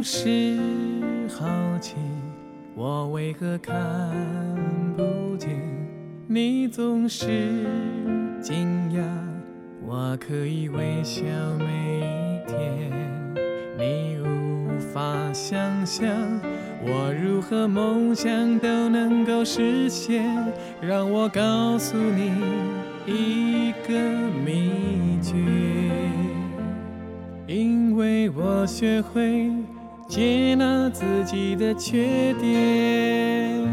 [0.00, 0.56] 总是
[1.28, 1.46] 好
[1.78, 1.94] 奇，
[2.74, 3.76] 我为何看
[4.96, 5.50] 不见？
[6.26, 7.26] 你总是
[8.40, 9.02] 惊讶，
[9.84, 11.22] 我可以微笑
[11.58, 12.90] 每一天。
[13.76, 16.08] 你无法想象，
[16.82, 20.24] 我如何梦想都能够实现。
[20.80, 22.32] 让我告诉你
[23.04, 23.92] 一个
[24.46, 25.36] 秘诀，
[27.46, 29.50] 因为我学会
[30.20, 33.66] 接纳自己的缺点。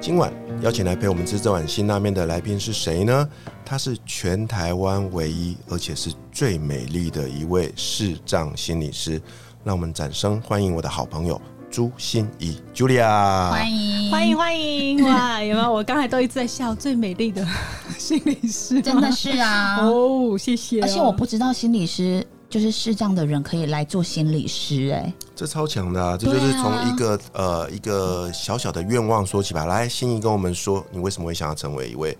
[0.00, 0.32] 今晚
[0.62, 3.28] 邀请来陪我们吃这碗辛拉面的来宾是谁呢？
[3.62, 9.20] 她是全台湾唯一，而且是最美丽的一位视障心理师。
[9.62, 11.38] 让我们掌声欢迎我的好朋友
[11.70, 13.50] 朱心怡 Julia。
[13.50, 15.04] 欢迎欢迎欢迎！
[15.04, 15.70] 哇，有没有？
[15.70, 17.46] 我刚才都一直在笑，最美丽的
[17.98, 20.84] 心理师，真的是啊，哦，谢谢哦。
[20.84, 29.66] 而且我不知道心理师就是视障的人可以来做心理师、哎，这超强的、啊，这就是从一个、呃一个小小的愿望说起吧。
[29.66, 32.16] 来，心怡跟我们说，你为什么会想要成为一位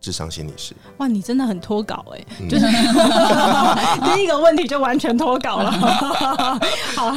[0.00, 0.74] 智商心理师？
[0.96, 2.64] 哇，你真的很脱稿哎、就是
[4.14, 5.70] 第一个问题就完全脱稿了。
[6.96, 7.14] 好，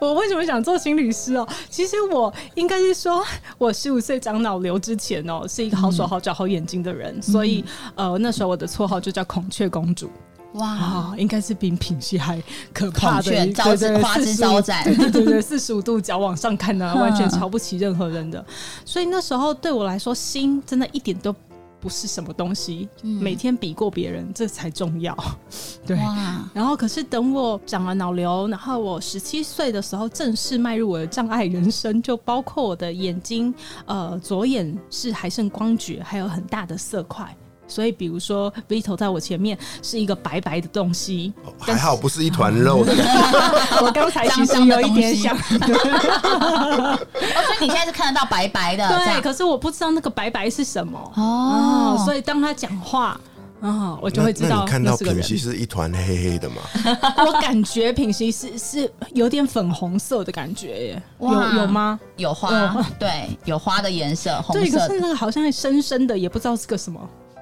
[0.00, 1.46] 我为什么想做心理师哦？
[1.70, 3.22] 其实我应该是说，
[3.56, 10.10] 我十五岁长脑瘤之前哦，是一个好手好脚好眼睛的人，所以呃那时候我的绰号就叫孔雀公主。
[10.54, 18.44] 哇，啊，应该是比品系还可怕的一个，招之花枝45招展对对对对，四十五度角往上看呢，嗯完全瞧不起任何人的。
[18.84, 21.32] 所以那时候对我来说，心真的一点都
[21.80, 25.16] 不是什么东西，每天比过别人，这才重要。
[25.86, 25.96] 对。
[25.96, 33.54] 哇，然后，可是等我长了脑瘤，然后我十七岁的时候正式迈入我的障碍人生，就包括我的眼睛，
[33.86, 37.34] 呃，左眼是还剩光觉，还有很大的色块。
[37.70, 42.84] 所以，比如说 Vito 在我前面是一个白白的东西，哦还好不是一团肉。
[42.84, 42.92] 的，
[43.82, 50.98] 我刚才其实有一点想，哦，所以你现在是看得到白白的， 这对，可是我不知道那个白白是什么。
[51.16, 51.96] 哦。
[51.96, 53.18] 哦，所以当他讲话，
[53.60, 56.56] 啊，我就会知道你看到品系是一团黑黑的嘛？
[57.26, 62.00] 我感觉品系是是有点粉红色的感觉耶，有有吗？
[62.16, 67.00] 有花有，对，有花的颜色，红对，可色是那个好像深深的，也不知道是个什么。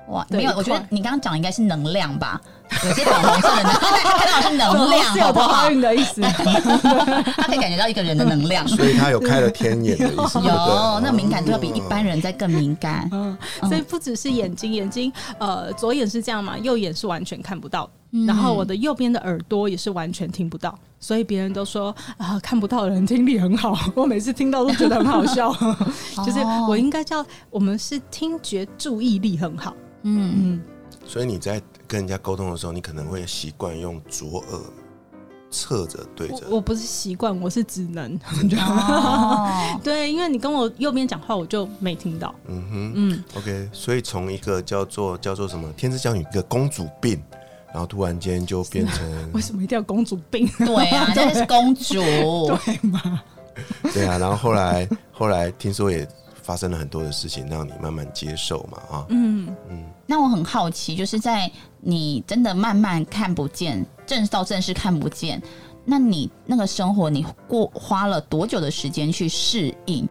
[0.08, 2.40] 哇，对没有，我觉得你刚刚讲的应该是能量吧，
[2.84, 3.72] 有些粉红色的能，
[4.18, 5.70] 看到是能量， 好不好桃花？
[5.70, 6.20] 运的意思。
[6.22, 8.66] 他可以感觉到一个人的能量。
[8.66, 13.08] 所以他有开了天眼的意思，有，那敏感度要比一般人在更敏感。
[13.12, 13.36] 嗯，
[13.68, 17.88] 所以不只是眼睛，眼睛呃左眼是这样嘛，右眼是完全看不到。
[18.26, 23.78] 然后我的右边的耳朵也是完全听不到，所以别人都说啊、看不到的人听力很好。
[23.94, 25.52] 我每次听到都觉得很好笑，
[26.24, 29.74] 就是我应该叫我们是听觉注意力很好。
[30.02, 30.62] 嗯，嗯，
[31.06, 34.60] 所以你在跟人家沟通的时候，你可能会习惯用左耳
[35.50, 36.46] 侧着对着。
[36.48, 38.18] 我我不是习惯，我是只能。
[38.58, 42.34] 哦， 对，因为你跟我右边讲话，我就没听到。
[42.46, 47.22] 嗯哼嗯，，OK，所以从一个叫做叫做什么天之娇女一个公主病，
[47.72, 50.46] 然后突然间就变成 为什么一定要公主病？
[50.58, 51.94] 对啊， 这是公主。
[51.94, 53.22] 对吗？
[53.94, 56.06] 对啊，然后后来后来听说也
[56.48, 59.54] 发生了很多的事情，让你慢慢接受嘛啊，嗯。
[59.68, 65.42] 嗯，那我很好奇，就是在你真的慢慢看不见，正到正式看不见，
[65.84, 70.08] 那你那个生活，你过花了多久的时间去适应？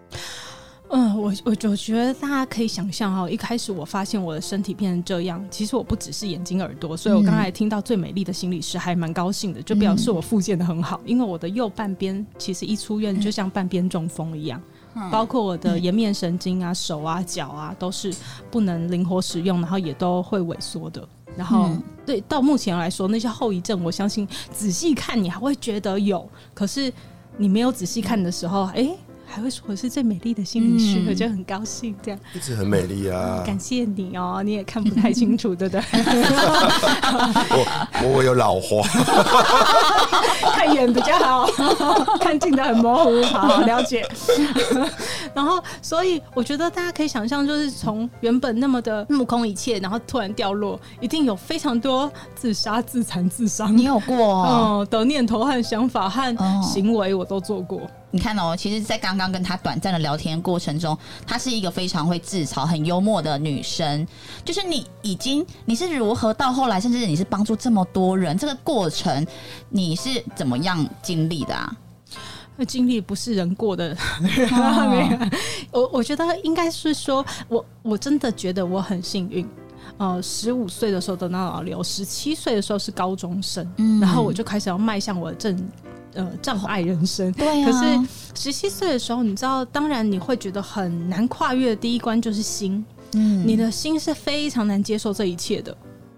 [0.92, 14.62] 嗯，我我我觉得大家可以想象哈，一开始我发现我的身体变成这样，其实我不只是眼睛耳朵，所以我刚才听到最美丽的心理师还蛮高兴的，就表示我复健的很好，因为我的右半边其实一出院就像半边中风一样。
[15.12, 18.14] 包括我的颜面神经啊、手啊、脚啊，都是
[18.50, 21.08] 不能灵活使用，然后也都会萎缩的。
[21.36, 21.84] 然后，嗯。
[22.06, 26.92] 对到目前来说，那些后遗症，我相信仔细看你还会觉得有，可是
[27.36, 28.90] 你没有仔细看的时候，哎、
[29.30, 31.96] 还会说我是最美丽的心理师，嗯我就很高兴。
[32.02, 33.44] 这样，一直很美丽啊。
[33.46, 35.82] 感谢你哦，你也看不太清楚，对不对？
[37.52, 37.66] 我
[38.04, 38.82] 我我有老花，
[40.56, 41.48] 看远比较好，
[42.20, 43.22] 看近的很模糊。
[43.26, 44.08] 好好了解。
[45.36, 53.76] 然后，所以我觉得大家可以想象，就是从原本那么的目空一切，然后突然掉落，一定有非常多自杀、自残、自伤。
[53.76, 54.80] 你有过、哦？
[54.84, 57.82] 嗯的念头和想法和哦行为，我都做过。
[58.10, 64.08] 你看哦，其实，在刚刚跟她短暂的聊天过程中，她是一个非常会自嘲、很幽默的女生。
[64.46, 69.26] 就是你已经，你是如何到后来，甚至你是帮助这么多人，这个过程
[69.70, 71.76] 你是怎么样经历的啊？
[72.56, 73.96] 那经历不是人过的，
[74.52, 75.18] 哦没有
[75.72, 79.48] 我我觉得应该是说，我我真的觉得我很幸运。
[79.98, 85.56] 呃，十五岁的时候得到脑瘤，十七岁的时候是高中生，嗯然后我就开始要迈向我的正
[86.14, 87.32] 呃障碍人生。
[87.34, 92.84] 对啊，可是十七岁的时候，你知道，当然你会觉得很难跨越的第一关就是心，
[93.14, 95.76] 嗯你的心是非常难接受这一切的。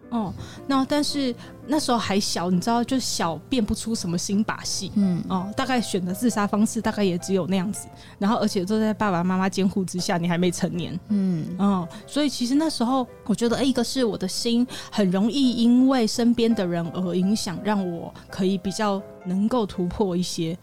[0.10, 0.34] 哦，
[0.68, 1.34] 那但是
[1.68, 4.92] 那时候还小，你知道，就小变不出什么新把戏。
[4.96, 20.58] 嗯哦，大概选的自杀方式大概也只有那样子，然后而且都在爸爸妈妈监护之下，你还没成年，嗯哦，所以其实那时候我觉得，哎一个是我的心很容易因为身边的人而影响，让我可以比较能够突破一些。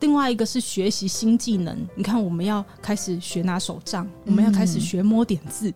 [0.00, 5.72] 另外一个是学习新技能，你看我们要开始学拿手杖，我们要开始学摸点字。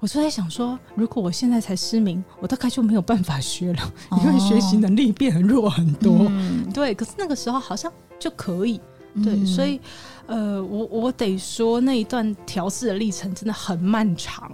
[0.00, 3.92] 我就在想说，如果我现在才失明，我大概就没有办法学了，
[4.22, 6.26] 因为学习能力变很弱很多。
[6.30, 8.80] 嗯 对，可是那个时候好像就可以。
[9.24, 9.80] 对，嗯所以
[10.26, 14.50] 呃，我我得说那一段调试的历程真的很漫长，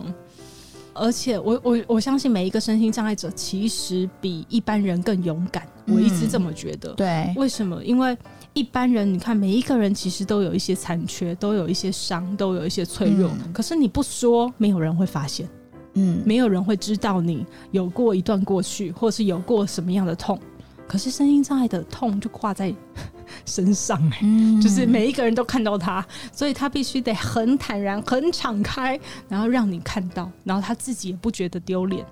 [0.95, 6.93] 而且我我我相信每一个身心障碍者其实比一般人更勇敢，我一直这么觉得。
[6.95, 7.85] 对，为什么？
[7.85, 8.17] 因为
[8.57, 13.31] 一般人，你看每一个人其实都有一些残缺，都有一些伤，都有一些脆弱。
[13.45, 15.47] 嗯可是你不说，没有人会发现，
[15.93, 20.41] 嗯没有人会知道你有过一段过去，或是有过什么样的痛。
[20.89, 22.75] 可是声音障碍的痛就挂在
[23.45, 26.03] 身上、欸，嗯就是每一个人都看到他，
[26.33, 28.99] 所以他必须得很坦然、很敞开，
[29.29, 32.03] 然后让你看到，然后他自己也不觉得丢脸。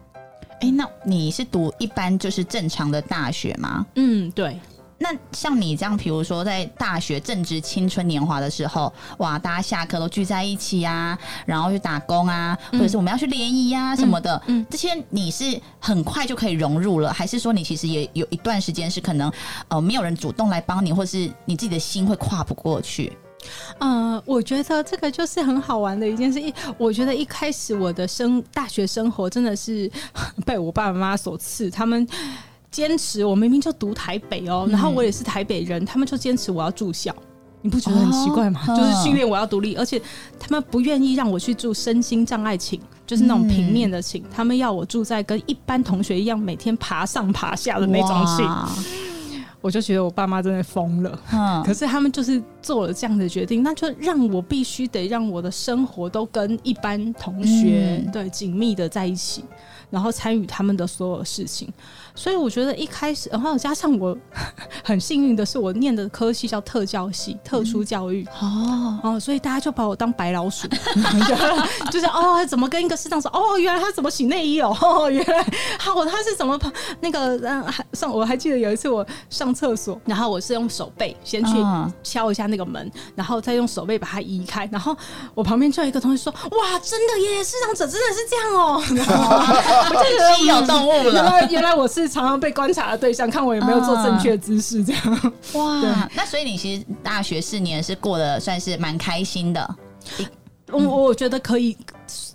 [0.61, 3.87] 哎、那你是读一般就是正常的大学吗？
[3.95, 4.61] 嗯，对，
[4.99, 19.31] 那像你这样，比如说在大学正值青春年华的时候，哇，大家下课都聚在一起啊，然后去打工啊，或者是我们要去联谊啊什么的，嗯这些你是很快就可以融入了，还是说你其实也有一段时间是可能
[19.69, 23.13] 呃没有人主动来帮你，或是你自己的心会跨不过去？
[23.79, 26.41] 呃，我觉得这个就是很好玩的一件事。
[26.41, 29.91] 一，我觉得一开始我的生大学生活真的是
[30.47, 32.07] 被我爸爸妈妈所赐，他们。
[32.75, 37.15] 坚持我明明就读台北哦，然后我也是台北人，他们就坚持我要住校，
[37.63, 38.61] 你不觉得很奇怪吗？
[38.67, 40.03] 哦就是训练我要独立，而且
[40.41, 48.45] 他们不愿意让我去住身心障碍寝，就是那种平面的寝，他们要我住在跟一般同学一样每天爬上爬下的那种寝，
[49.61, 51.17] 我就觉得我爸妈真的疯了。
[51.33, 51.63] 嗯。
[51.63, 58.11] 可是他们就是做了这样的决定，那就让我必须得让我的生活都跟一般同学、嗯。
[58.11, 59.45] 对紧密的在一起，
[59.91, 61.73] 然后参与他们的所有事情。
[62.15, 64.17] 所以我觉得一开始，然后加上我
[64.85, 68.25] 很幸运的是，我念的科系叫特教系，特殊教育。
[68.41, 70.69] 哦，哦，所以大家就把我当白老鼠，
[71.27, 73.31] 就就是哦，怎么跟一个师长说？
[73.33, 74.77] 哦，原来他怎么洗内衣哦？
[74.81, 75.45] 哦，原来
[75.79, 76.59] 好，他是怎么
[77.01, 84.97] 那个嗯，还上我还记得有一次我上厕所，然后我是用手背先去嗯敲一下那个门，然后再用手背把它移开，然后
[85.35, 88.81] 我旁边就有一个同学说：“哇，真的耶，市长者真的是这样哦。”
[89.91, 95.33] 我就觉得稀有动物原了，来原来我是常常被观察的对象，看我有没有做正确姿势这样。
[95.55, 96.09] 哇！
[96.17, 99.77] 那所以你其实大学四年是过得算是蛮开心的，
[100.71, 101.77] 我我觉得可以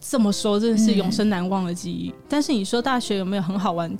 [0.01, 2.13] 这么说，真的是永生难忘的记忆。
[2.27, 3.95] 但是你说大学有没有很好玩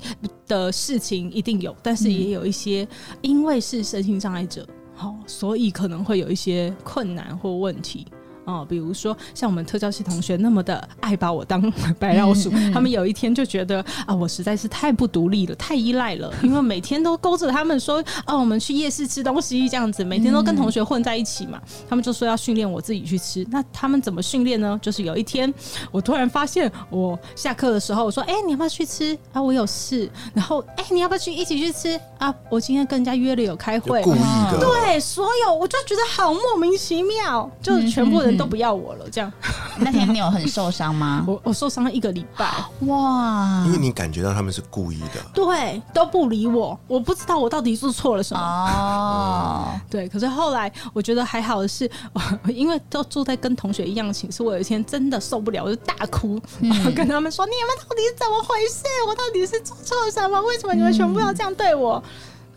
[0.48, 1.32] 的事情？
[1.32, 2.88] 一定有，但是也有一些
[3.22, 4.66] 因为是身心障碍者，
[4.96, 8.08] 好、所以可能会有一些困难或问题。
[8.50, 11.62] 哦，比如说像我们特教系同学那么的爱把我当
[12.00, 23.46] 白老鼠，嗯嗯他们有一天就觉得啊，我实在是太不独立了，太依赖了，因为每天都勾着他们说啊，我们去夜市吃东西这样子，每天都跟同学混在一起嘛，他们就说要训练我自己去吃。
[23.52, 24.80] 那他们怎么训练呢？
[24.82, 25.54] 就是有一天
[25.92, 29.42] 我突然发现，我下课的时候我说，哎、你要不要去吃啊？
[29.42, 30.10] 我有事。
[30.34, 32.34] 然后哎、你要不要去一起去吃啊？
[32.50, 34.02] 我今天跟人家约了有开会。
[34.02, 34.20] 故意
[34.52, 39.32] 的，对，所有我就觉得好莫名其妙，就全部人都不要我了，这样。
[39.78, 41.24] 那天你有很受伤吗？
[41.28, 42.50] 我我受伤了一个礼拜，
[42.88, 48.40] 哇因为你感觉到他们是故意的，对，都不理我，我不知道我到底做错了什么。
[48.42, 58.84] 哦， 对，可是后来我觉得还好的是，我因为都住在跟同学一样寝室，我有一天真的受不了，我就大哭，然后跟他们说：“你们到底是怎么回事？
[59.08, 60.42] 我到底是做错了什么？
[60.44, 62.02] 为什么你们全部要这样对我？”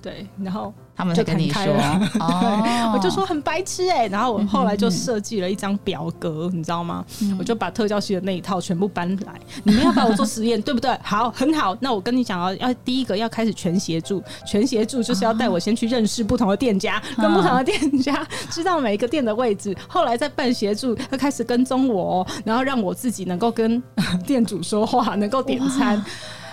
[0.02, 7.04] 对，然后他们就跟你说就弹开， 哦，我就说很白痴哎、然后我后来就设计了一张表格，你知道吗？
[7.38, 9.32] 我就把特教系的那一套全部搬来，
[9.64, 10.96] 你们要帮我做实验， 对不对？
[11.02, 11.76] 好，很好。
[11.80, 23.82] 那我跟你讲啊，要第一个要开始全协助，全协助就是要带我先去认识不同的店家，跟不同的店家知道每一个店的位置，后来再办协助，要开始跟踪我哦，然后让我自己能够跟
[24.26, 26.02] 店主说话，能够点餐。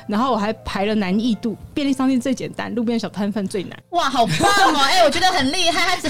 [0.10, 3.78] 然后我还排了难易度，便利商店最简单，路边小摊贩最难。
[3.92, 4.80] 哇，好棒哦！
[4.80, 6.10] 哎、我觉得很厉害，他这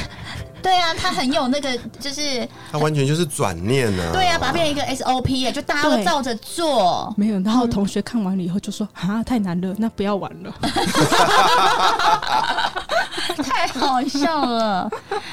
[0.62, 7.14] 对啊，他很有那个，就是他完全就是转念呢、对啊，把它变成一个 SOP 耶，就大家都照着做。
[7.18, 10.54] 没有，然后同学看完了以后就说：“啊，太难了，那不要玩了。
[13.44, 14.90] 太好笑了。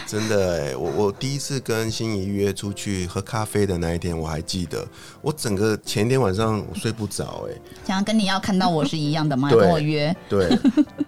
[0.06, 4.86] 真的哎，我我第一次跟心仪约出去喝咖啡的那一天，我还记得，
[5.20, 7.54] 我整个前一天晚上我睡不着哎。
[7.86, 9.50] 想要跟你要看到我是一样的吗？
[9.50, 10.56] 对跟我约，对，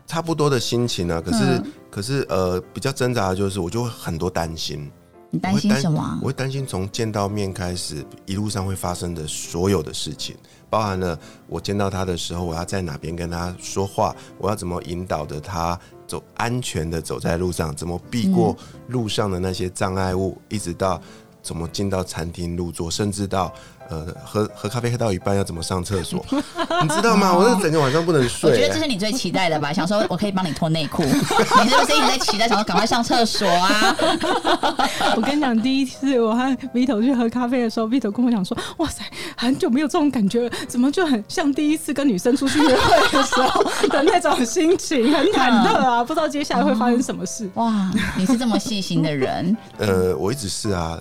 [0.06, 1.22] 差不多的心情啊。
[1.24, 4.90] 可是、嗯可是呃，比较挣扎的就是，我就会很多担心。
[5.30, 6.28] 你担心什么啊我？
[6.28, 10.34] 会担心从见到面开始，一路上会发生的所有的事情，
[10.70, 20.98] 包含了我见到他的时候，我要在哪边跟他说话，我要怎么引导着他走安全的走在路上，怎么避过路上的那些障碍物，一直到
[21.42, 23.52] 怎么进到餐厅入座，甚至到
[23.90, 26.24] 呃喝喝咖啡喝到一半要怎么上厕所，
[26.82, 27.34] 你知道吗？
[27.34, 29.72] 我这整个晚上不能睡 我、觉得这是你最期待的吧？
[29.72, 31.02] 想说我可以帮你脱内裤，
[31.62, 33.96] 你是不是一直在期待，想说赶快上厕所啊？
[35.16, 36.42] 我跟你讲，第一次我和
[36.74, 39.02] Vito 去喝咖啡的时候，Vito 跟我讲说：“哇塞，
[39.36, 47.48] 很久没有这种感觉了，怎么就很像第一次跟女生出去约会的时候的那种心情，很忐忑啊，不知道接下来会发生什么事。
[47.54, 50.98] 哇，你是这么细心的人呃，我一直是啊，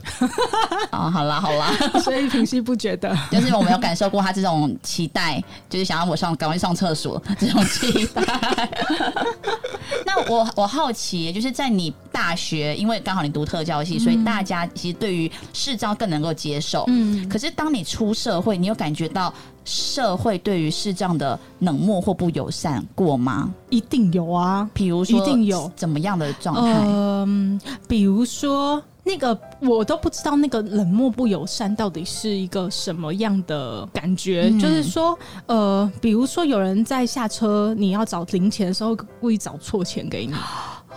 [0.91, 1.09] 啊！
[1.11, 1.71] 好啦好啦，
[2.03, 3.17] 所以平息不觉得。
[3.31, 8.21] 就是我没有感受过他这种期待，就是想要我上赶快上厕所这种期待。
[10.05, 16.83] 那我我好奇，就是在你大学，因为刚好你读特教系，所以大家其实对于视障更能够接受。
[16.87, 19.33] 嗯，可是当你出社会，你有感觉到
[19.65, 23.53] 社会对于视障的冷漠或不友善过吗？
[23.69, 24.69] 一定有啊。
[24.73, 26.81] 比如说，一定有怎么样的状态？
[26.85, 34.49] 嗯，比如说那个，我都不知道那个冷漠不友善到底是一个什么样的感觉。
[34.51, 40.33] 嗯就是说，呃，比如说有人在下车你要找零钱的时候，故意找错钱给你。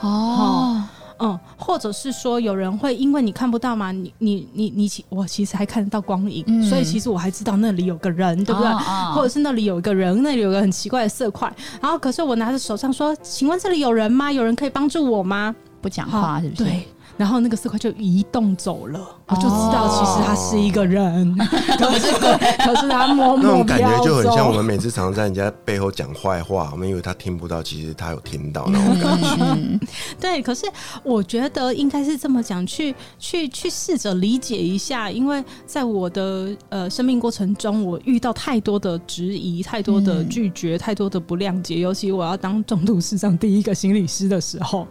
[0.00, 0.82] 哦，
[1.20, 8.68] 嗯，或者是说有人会因为你看不到嘛，你你你你其我其实还看得到光影，嗯所以其实我还知道那里有个人，对不对？
[8.70, 14.32] 哦哦或者是那里有一个人，那里有个很奇怪的色块，然后可是我拿着手上说：“请问这里有人吗？
[14.32, 16.64] 有人可以帮助我吗不讲？”话是不是？
[16.64, 16.88] 对。
[17.20, 29.36] 然后那个色块就移动走了，我就知道其实他是一个人， 可是可是他默默那种感觉就很像我们每次常常在人家背后讲坏话，我们以为他听不到，其实他有听到那种感觉。
[29.38, 29.78] 嗯，
[30.18, 30.64] 对，可是
[31.02, 44.88] 我觉得应该是这么讲，去去去试着理解一下，因为在我的呃生命过程中，我遇到太多的质疑、太多的拒绝、太多的不谅解，尤其我要当重度视障第一个心理师的时候。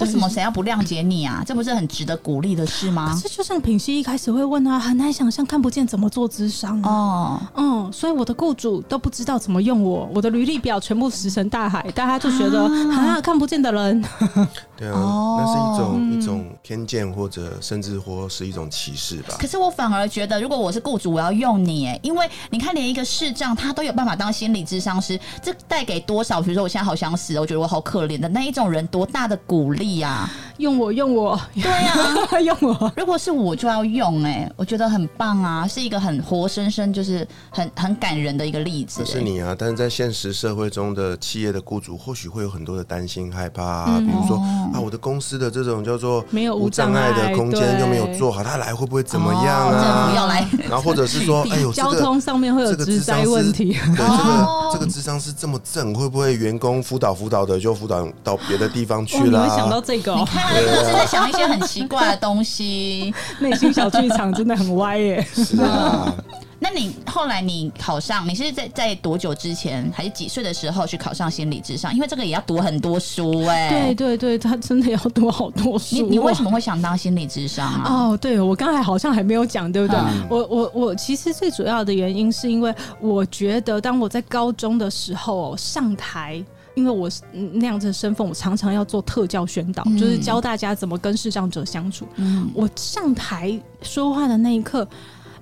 [0.00, 1.42] 为什么谁要不谅解你啊？
[1.46, 3.18] 这不是很值得鼓励的事吗？
[3.22, 6.90] 这就像品熙一开始会问啊，很难想象看不见怎么做智商啊。
[6.90, 12.62] 哦，嗯，所以我的雇主都不知道怎么用我，我的履历表全部石沉大海，大家就觉得
[12.92, 14.04] 啊，看不见的人，
[14.78, 19.34] 对啊，哦那是一种一种偏见，或者甚至或是一种歧视吧。
[19.40, 26.40] 可是我反而觉得，如果我是雇主，我要用你，哎，因为你看，连一个视障他都有办法当心理智商师，这带给多少？
[26.40, 30.30] 比如说，我现在好想死，我觉得我好可怜的那一种人，多大的鼓励啊！
[30.58, 32.92] 用我用我，对啊， 用我。
[32.96, 39.00] 如果是我就要用，哎，我觉得很棒啊，是一个很活生生，就是很很感人的一个例子。
[39.00, 44.36] 可是哎你啊，但是在现实社会中的企业的雇主，或许会有很多的担心、害怕啊，嗯比如说
[44.72, 50.28] 哦啊，我的公司的这种叫做没有无无障障碍的空间又没有做好，他来会不会怎么样哦要啊？
[50.28, 53.72] 来 然后或者是说， 哎呦，交通上面会有这个智商问题。
[53.72, 59.42] 对，这哦个这个智商是这么正，会不会员工辅导辅导的就辅导到别的地方去哦，你啦？
[59.42, 63.12] 会想到这个、你哦，看，一直在想一些很奇怪的东西。
[63.40, 65.26] 内心小剧场真的很歪耶。
[65.34, 66.12] 是啊，
[66.60, 71.94] 那你后来你考上，你是在在多久之前，还是几岁的时候去考上心理智商？
[71.94, 76.42] 因为这个也要读很多书哎、对对对，他真的要读好多书、你你为什？
[76.42, 77.84] 么会想当心理智商啊？
[78.10, 79.98] 哦，对我刚才好像还没有讲，对不对？
[79.98, 86.44] 嗯我我我其实最主要的原因是因为我觉得，当我在高中的时候上台。
[86.74, 92.06] 因为我那样子的身份，我常常要做特教宣导，嗯就是教大家怎么跟视障者相处。
[92.14, 94.86] 嗯，我上台说话的那一刻，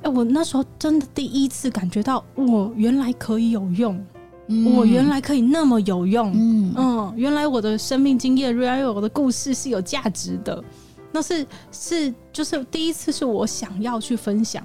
[0.03, 3.99] 哎、我那时候真的第一次感觉到，我原来可以有用，
[4.75, 6.33] 我原来可以那么有用。
[6.35, 10.63] 嗯嗯，原来我的生命经验，原来我的故事是有价值的。
[11.13, 14.63] 那是是就是第一次是我想要去分享，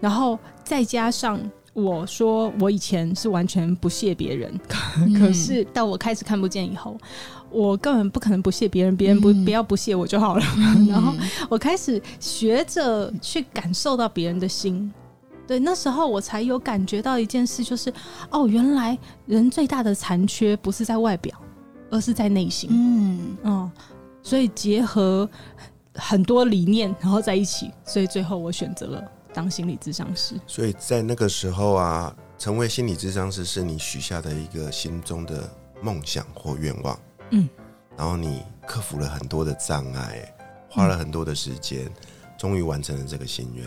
[0.00, 1.38] 然后再加上
[1.74, 4.58] 我说我以前是完全不屑别人，
[5.18, 6.96] 可是到我开始看不见以后，
[7.54, 10.44] 我根本不可能不屑别人，别人不、嗯不要不屑我就好了。
[10.56, 11.14] 嗯 然后
[11.48, 14.92] 我开始学着去感受到别人的心。
[15.46, 17.92] 对，那时候我才有感觉到一件事，就是
[18.30, 21.38] 哦，原来人最大的残缺不是在外表，
[21.90, 22.70] 而是在内心。
[22.72, 23.70] 嗯，嗯，
[24.22, 25.28] 所以结合
[25.94, 30.34] 很多理念，然后在一起，所以最后我选择了当心理咨商师。
[30.46, 35.46] 所以在那个时候啊，成为心理咨商师是你许下的一个心中的
[35.82, 36.98] 梦想或愿望。
[37.30, 37.48] 嗯，
[37.96, 40.34] 然后你克服了很多的障碍，
[40.68, 41.90] 花了很多的时间，
[42.38, 43.64] 终于完成了这个心愿。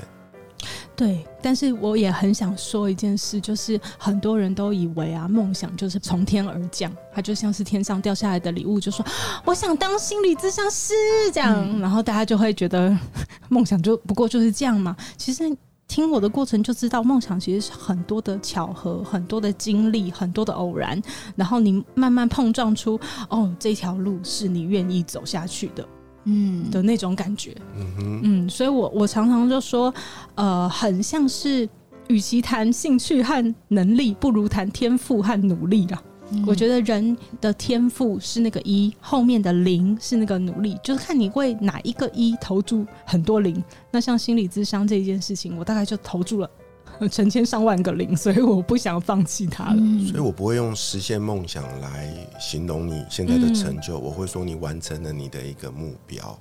[0.96, 9.06] 对，但是我也很想说一件事，就是很多人都以为啊，梦想就是从天而降，它就像是天上掉下来的礼物，就说
[9.46, 10.96] 我想当心理咨商师
[11.32, 12.98] 这样，然后大家就会觉得
[13.50, 14.98] 梦想就不过就是这样嘛。
[15.18, 15.44] 其实
[15.88, 21.02] 听我的过程就知道，梦想其实是很多的巧合，很多的经历，很多的偶然，
[21.36, 25.88] 然后你慢慢碰撞出哦，这条路是你愿意走下去的。
[26.30, 29.94] 嗯，的那种感觉，嗯哼，嗯，所以我我常常就说，
[30.36, 31.68] 呃，很像是，
[32.10, 36.04] 与其谈兴趣和能力，不如谈天赋和努力啦。
[36.46, 43.64] 我觉得人的天赋是那个一，后面的零是那个努力，就是看你为哪一个一投注很多零。
[43.92, 46.50] 那像心理智商这一件事情，我大概就投注了
[47.12, 49.82] 成千上万个零，所以我不想放弃它了。
[50.10, 56.40] 所以我不会用实现梦想来形容你现在的成就，我会说你完成了你的一个目标。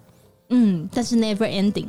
[0.51, 1.89] 嗯，但是 never ending。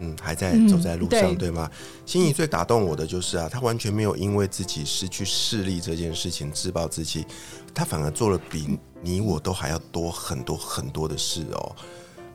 [0.00, 1.70] 嗯，还在嗯走在路上，对对吗？
[2.06, 7.26] 心仪最打动我的就是啊，他完全没有因为自己失去视力这件事情自暴自弃，
[7.74, 11.76] 他反而做了比你我都还要多很多很多的事哦。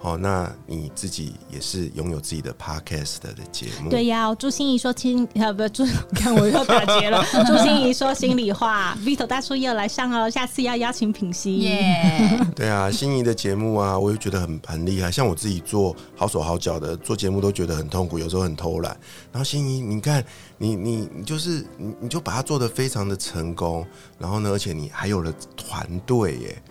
[0.04, 7.24] 哦，那你自己也是拥有自己的 podcast 的节目，对呀，朱心怡说心啊不朱， 看我又打结了。
[7.48, 11.60] 朱心怡说心里话，Vito 大叔又来上哦，下次要邀请品熙。
[11.60, 15.10] 耶，对啊，心怡的节目啊，我也觉得很很厉害。
[15.10, 18.92] 像我自己做好手好脚的做节目，都觉得很痛苦，有时候很偷懒。
[19.32, 20.22] 然后心怡，你看
[20.58, 23.88] 你你你就是你你就把它做的非常的成功，
[24.20, 26.62] 然后呢，而且你还有了团队耶，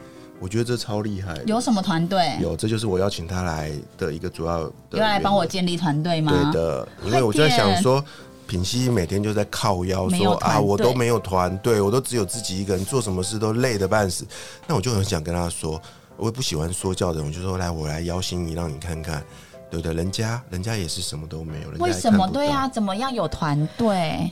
[0.43, 1.35] 我觉得这超厉害。
[1.47, 2.37] 有什么团队？
[2.41, 6.33] 有，这就是我邀请他来的一个主要的有来帮我建立团队吗？
[6.53, 8.05] 对的，因为我就在想说。
[8.45, 14.27] 品熙每天就在靠腰说啊，我都没有团队，我都只有自己一个人，做什么事都累得半死。
[14.67, 15.81] 那我就很想跟他说，
[16.19, 19.25] 我也不喜欢说教的人，我就说来，我来邀请你让你看看，
[19.71, 19.95] 对不对？
[19.95, 22.69] 人家人家也是什么都没有，人家为什么对啊？
[22.69, 24.31] 怎么样有团队？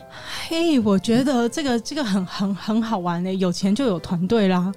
[0.48, 4.70] 嘿，我觉得这个这个很很很好玩呢，有钱就有团队啦。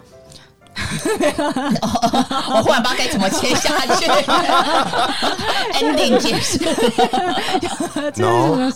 [2.56, 4.06] 我忽然不知道该怎么接下去，
[5.80, 6.60] ending 结束。
[8.14, 8.24] 这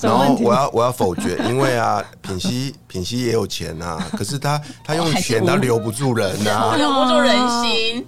[0.08, 0.54] 然后我？
[0.54, 8.06] 要我要否决，因为啊，品熙品熙也有钱啊、可是他他用钱他留不住人呐、留不住人心。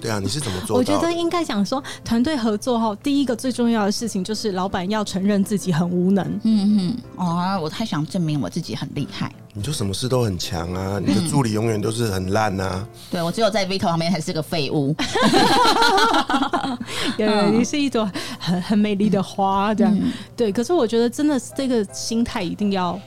[0.00, 0.76] 对啊，你是怎么做？
[0.76, 6.40] 我觉得应该讲说，团队合作哈，第一个最重要的事情就是老板要承认自己很无能。
[6.44, 9.30] 嗯哼，哦，我太想证明我自己很厉害。
[9.56, 12.86] 你就什么事都很强啊，你的助理永远都是很烂啊。
[13.10, 14.94] 对我只有在 Vito 旁边才是个废物。
[17.16, 19.96] 对，嗯你是一朵很很美丽的花，这样、
[20.36, 20.50] 对。
[20.50, 22.98] 可是我觉得真的是这个心态一定要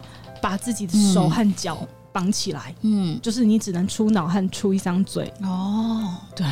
[0.41, 6.45] 把自己的手和脚绑起来，嗯，就是你只能出脑和出一张嘴，哦，对。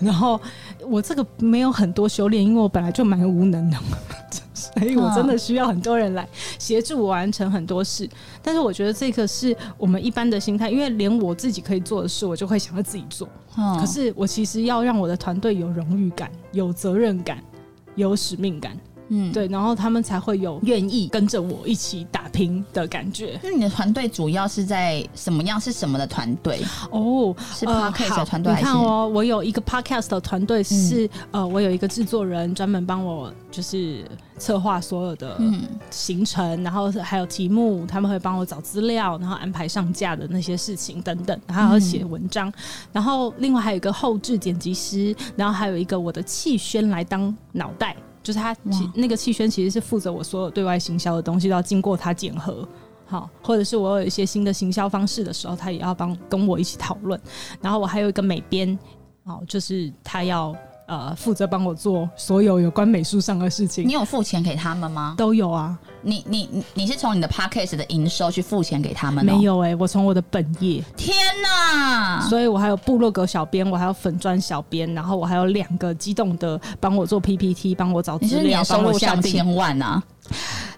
[0.00, 0.40] 然后
[0.86, 3.98] 我这个没有很多修炼，因为我本来就蛮无能的嘛，
[4.74, 6.28] 所以我真的需要很多人来
[6.58, 8.08] 协助我完成很多事。
[8.42, 13.28] 但是我觉得这个是我们一般的心态，因为连我自己可以做的事，我就会想要自己做。
[13.56, 17.42] 嗯可是我其实要让我的团队有荣誉感、有责任感、
[17.96, 18.76] 有使命感，
[19.08, 23.38] 嗯，对，然后他们才会有愿意跟着我一起打拼的感觉。
[23.42, 25.60] 那你的团队主要是在什么样？
[25.60, 26.62] 是什么的团队？
[26.90, 28.66] 哦，是呃 podcast 团队还是？
[28.66, 34.04] 你看哦，我有一个 podcast 的团队是、呃，我有一个制作人专门帮我就是
[34.38, 42.52] 策划所有的嗯行程，然后还有题目，他们会帮我找资料，然后安排上架的那些事情等等，还要写文章，
[42.92, 47.96] 然后另外还有一个后置剪辑师，然后还有一个我的气宣来当脑袋。
[48.28, 52.68] 就是他其那个气宣其实是负责我所有对外行销的东西都要经过他检核，
[53.06, 57.18] 好，或者是我有一些新的行销方式的时候，他也要帮跟我一起讨论。
[57.62, 58.78] 然后我还有一个美编，
[59.24, 60.54] 哦，就是他要
[60.88, 65.14] 呃负责帮我做所有有关美术上的事情你，有付钱给他们吗？
[65.16, 65.78] 都有啊。
[66.00, 69.32] 你你你你是从你的 podcast 的营收去付钱给他们、哦？
[69.32, 69.42] 没。
[69.42, 72.20] 有哎、我从我的本业，天哪！
[72.28, 79.28] 所以我还有部落格小编，我还有粉砖小编，然后我还有两个激动的帮我做 PPT，帮我找资料，帮我入上下。
[79.28, 80.02] 千万啊？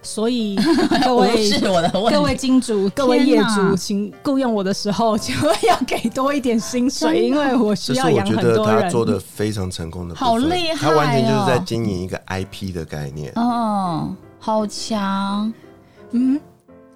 [0.01, 0.55] 所以
[1.03, 2.13] 各位是我的问。
[2.13, 5.33] 各位金主、 各位业主，请雇佣我的时候就
[5.67, 8.89] 要给多一点薪水，因为我需这是我要养觉得他很多人。
[8.89, 13.31] 做的非常成功的，好厉害他完全就是在哦经营一个 IP 的概念。
[13.35, 15.53] 哦，好强！
[16.11, 16.39] 嗯，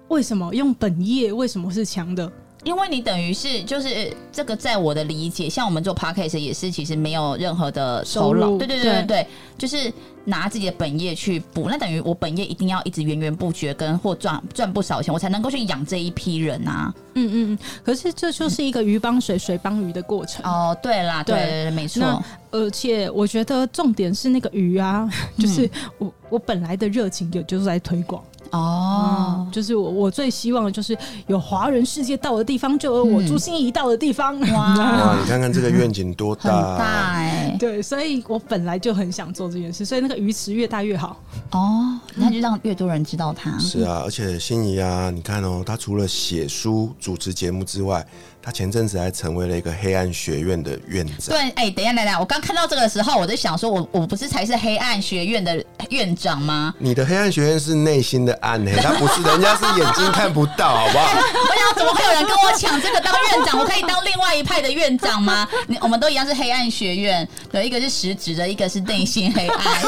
[0.08, 2.30] 为什么用本业为什么是强的？
[2.66, 9.26] 因为你等于是就是这个，在我的理解，像我们做 podcast 也是，其实没有任何的酬劳，对对对对对对，
[9.56, 9.92] 就是
[10.24, 16.92] 拿自己的本业去补，那等于我本业一定要一直源源不绝跟或赚赚不少钱，我才能够去养这一批人啊。
[17.14, 17.58] 嗯嗯嗯。
[17.84, 20.44] 可是这就是一个鱼帮水，水帮鱼的过程。
[20.44, 28.20] 哦，对啦，对对对对，没错，而且我觉得重点是那个鱼啊， 就是我我本来的热情也就是在推广。
[28.56, 34.38] 哦，就是我我最希望的就是有华人世界到的地方，就有我朱心怡到的地方。
[34.40, 36.84] 哇， 哇，你看看这个愿景多大、啊大
[37.16, 41.20] 哎、对，所以我本来就很想做这件事，所以那个鱼池越大越好。
[41.52, 43.56] 哦，那就让越多人知道他。
[43.58, 48.04] 是啊，而且心怡啊，你看哦，他除了写书、主持节目之外，
[48.42, 51.36] 他前阵子还成为了一个黑暗学院的院长。
[51.36, 56.74] 对，哎、等一下，等一下，我刚看到这个的时候，我在想说我，我不是才是黑暗学院的院长吗？
[56.78, 58.32] 你的黑暗学院是内心的
[58.80, 61.08] 他不是，人家是眼睛看不到，好不好？
[61.18, 63.58] 我想怎么会有人跟我抢这个当院长？
[63.58, 65.46] 我可以当另外一派的院长吗？
[65.66, 69.82] 你我们都一样是黑暗学院，对，一个是实质的，一个是内心黑暗。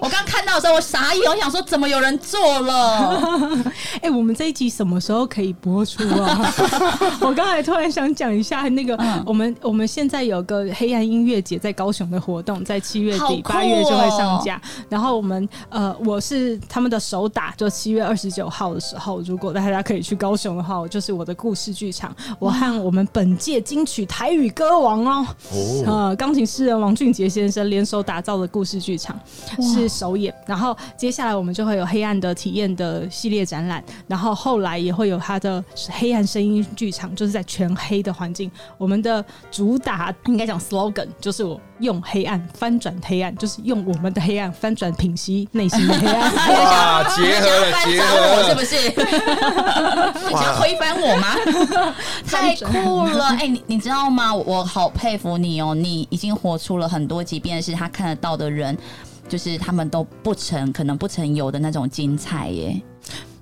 [0.00, 3.58] 我刚看到的时候，我傻眼，我想说怎么有人做了？
[4.02, 6.52] 哎、我们这一集什么时候可以播出啊？
[7.20, 14.60] 我刚才突然想讲一下那个，嗯我们我们现在有个黑暗音乐节在高雄的活动，在七月底八月就会哦上架。
[14.88, 29.20] 然后我们呃，我是他们的首打，就七月二十九号的时候，如果大家可以去高雄的话，我就是我的故事剧场，我和我们本届金曲台语歌王哦，哦，呃，钢琴诗人王俊杰先生联手打造的故事剧场
[29.60, 38.50] 是首演，然后接下来我们就会有黑暗的体验的系列展览，然后后来也会有他的黑暗声音剧场，就是在全黑的环境。
[38.78, 46.30] 我们的主打应该讲 slogan 就是我用黑暗翻转黑暗，就是用我们的黑暗翻转平息内心的黑暗。
[46.54, 48.76] 哇，结合了，结合了，是不是？
[50.28, 51.34] 你想推翻我吗？
[52.26, 53.26] 太酷了！
[53.38, 54.34] 哎、你你知道吗？
[54.34, 58.76] 我我好佩服你哦，你已经活出了很多，即便是他看得到的人，
[59.28, 62.80] 就是他们都不曾可能不曾有的那种精彩耶。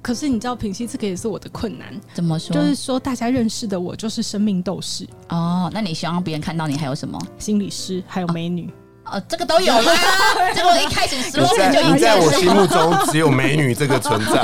[0.00, 2.54] 可是你知道，平息这个也是我的困难，怎么说？
[2.54, 7.18] 就是说大家认识的我就是生命斗士、哦，那你希望别人看到你还有什么？
[7.38, 8.70] 心理师，还有美女。
[9.10, 9.92] 呃，这个都有啦。
[10.54, 14.42] 这个我一开始你 slogan 就已在我心目中只有美女这个存在。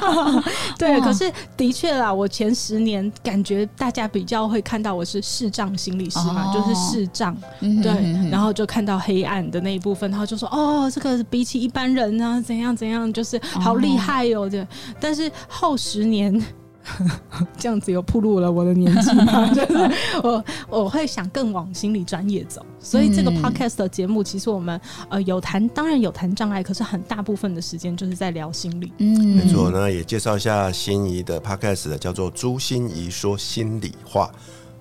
[0.78, 14.66] 对，哇可是的确啦，我前十年感觉大家比较会看到我是视障心理师嘛，哦就是视障，对，嗯哼然后就看到黑暗的那一部分，然后就说哦，这个比起一般人啊，怎样怎样，就是好厉害哦，对。
[15.00, 16.44] 但是后十年。
[17.58, 19.90] 这样子又暴露了我的年纪嘛， 就是
[20.22, 28.92] 我我会想更往心理专业走，所以这个嗯 podcast 的节目，其实我们呃有谈，当然有谈障碍，可是很大部分的时间就是在聊心理。
[28.98, 34.30] 嗯没错，那也介绍一下心仪的 podcast 叫做朱心怡说心里话，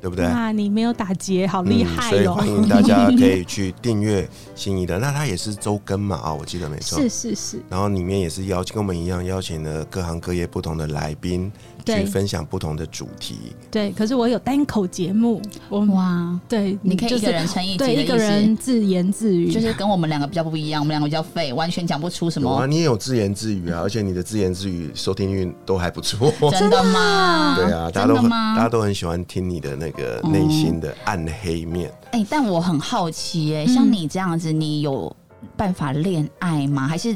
[0.02, 0.26] 对不对？
[0.26, 2.34] 哇，你没有打结，好厉害嗯所以哦！
[2.34, 5.00] 欢迎大家可以去订阅心仪的。
[5.00, 7.00] 那它也是周更嘛啊，我记得没错。
[7.02, 13.54] 是是是，然后里面也是邀请跟我们一样邀请了各行各业不同的来宾，对去分享不同的主题。
[13.72, 13.92] 对。
[13.92, 22.68] 可是我有单口节目，我哇，对你可以一个人撑一集的对一个人自言自语，就是跟我们两个比较不一样，我们两个比较废，完全讲不出什么啊，么。
[22.68, 26.32] 你也有自言自语啊，而且你的自言自语收听率都还不错。
[26.52, 27.56] 真的吗？
[27.56, 28.30] 对啊，大家都很？
[28.30, 31.92] 大家都很喜欢听你的那个内心的暗黑面。
[32.12, 35.14] 哎、但我很好奇耶、嗯像你这样子，你有
[35.58, 36.88] 办法恋爱吗？
[36.88, 37.16] 还是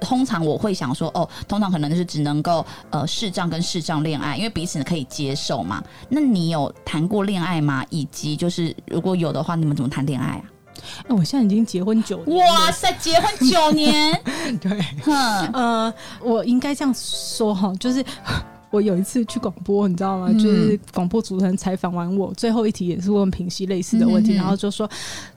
[0.00, 5.82] 通常我会想说，哦，通常可能就是只能够呃视障跟视障恋爱，因为彼此可以接受嘛。
[6.08, 7.84] 那你有谈过恋爱吗？
[7.90, 10.42] 以及就是如果有的话，你们怎么谈恋爱啊？
[11.08, 14.22] 哎我现在已经结婚九年，哇塞，结婚九年，
[14.60, 18.04] 对，嗯，呃，我应该这样说哈，就是。
[18.70, 20.26] 我有一次去广播，你知道吗？
[20.30, 24.88] 嗯就是广播主持人采访完我，最后一题也是问平息类似的问题，嗯嗯嗯然后就说：“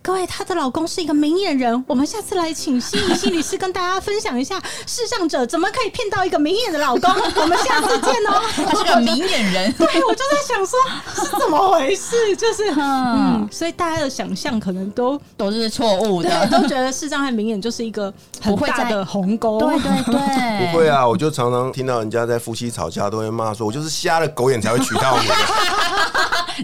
[0.02, 7.10] 各位，她的老公是一个明眼人，我们下次来请心理心理师跟大家分享一下，视障者怎么可以骗到一个明眼的老公。
[7.10, 8.42] 我们下次见哦。
[8.68, 10.80] ”他是个明眼人， 对，我就在想说，
[11.16, 12.36] 是怎么回事？
[12.36, 16.48] 就是嗯嗯，所以大家的想象可能都都是错误的。
[16.50, 18.12] 都觉得视障和明眼就是一个
[18.42, 19.60] 很不会在大的鸿沟。
[19.60, 25.30] 对对对， 不会啊，我就常常听到人家在夫妻吵架都会骂说，我就是瞎了狗眼才会娶到你。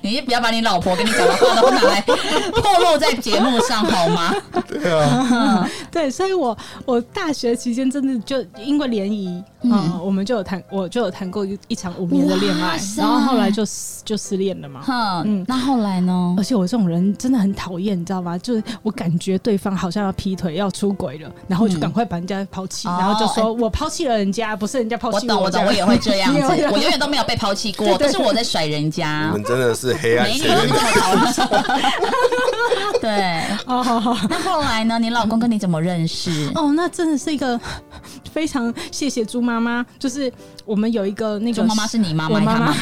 [0.02, 4.34] 你也不要把你老婆跟你讲的话都拿来暴露在节目上好吗？
[4.68, 14.82] 对啊，对，所以我我大学期间真的就因为联谊，嗯，我们就有谈，我就有谈过一一场五年的恋爱，然后后来就失就失恋了嘛。
[14.82, 16.44] 哼，嗯那后来呢而？
[16.44, 18.38] 且我这种人真的很讨厌，你知道吗？
[18.38, 26.40] 就是我感觉对方好像要劈腿、要出轨了，然后就赶快把人家抛弃，哦然后就说我抛弃了人家，不是人家抛弃我懂，我懂，我也会这样子
[26.72, 29.32] 我永远都没有被抛弃过，但是我在甩人你家。
[29.32, 31.32] 们真的是黑暗美女前面都太好了。
[33.02, 34.28] 对，哦，好好好。
[34.30, 34.98] 那后来呢？
[34.98, 36.50] 你老公跟你怎么认识？
[36.56, 37.60] 哦，那真的是一个
[38.32, 40.32] 非常谢谢猪妈妈，就是
[40.66, 42.74] 我们有一个那个猪妈妈是你妈妈，我妈妈。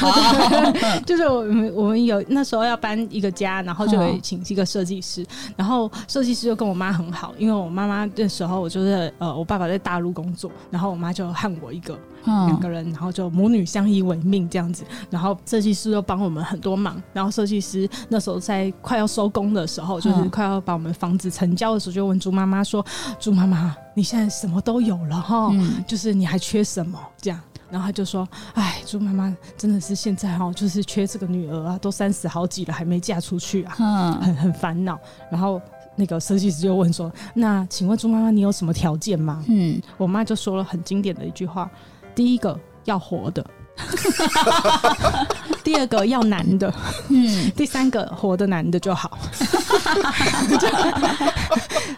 [1.06, 22.86] 就是我们我们有那时候要搬一个家，然后就会嗯请一个设计师，然后设计师就跟我妈很好，因为我妈妈那时候我就是呃我爸爸在大陆工作，然后我妈就和我一个两个嗯，人，然后就母女相依为命这样子，然后设计师又帮我们很多忙，然后设计师那时候在快要收工的时候，就是嗯快要把我们房子成交的时候，就问猪妈妈说
[23.20, 27.40] ：“猪妈妈，你现在什么都有了哈，嗯就是你还缺什么？”这样。
[27.70, 34.96] 然后他就说：“哎，猪妈妈真的是现在哈，就是缺这个女儿啊，都三十好几了，还没嫁出去啊，嗯，很很烦恼。”
[35.32, 35.60] 然后
[35.96, 41.68] 那个设计师就问说：“那请问猪妈妈，你有什么条件吗？”嗯，我妈就说了很经典的一句话：
[42.16, 43.46] 第一个要活的，
[45.64, 46.74] 第二个要男的，
[47.10, 49.18] 嗯，第三个活的男的就好。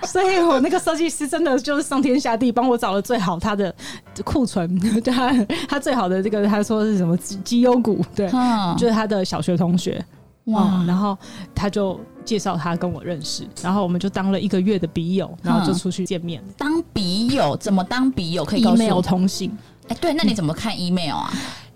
[0.07, 3.73] 所以我那个设计师真的就是上天下地帮我找了最好他的
[4.23, 5.33] 库存，对 他
[5.67, 10.03] 他最好的这个他说是什么绩绩优股，对，嗯就是他的小学同学。
[10.45, 10.83] 哇哇！
[10.85, 11.17] 然后
[11.55, 16.39] 他就介绍他跟我认识，然后我们就当了一个月的笔友，然后就出去见面。
[16.55, 18.45] 当笔友怎么当笔友？
[18.45, 19.01] 可以告诉 email？
[19.01, 19.51] 通信，
[19.87, 21.31] 哎，对，那你怎么看 email 啊？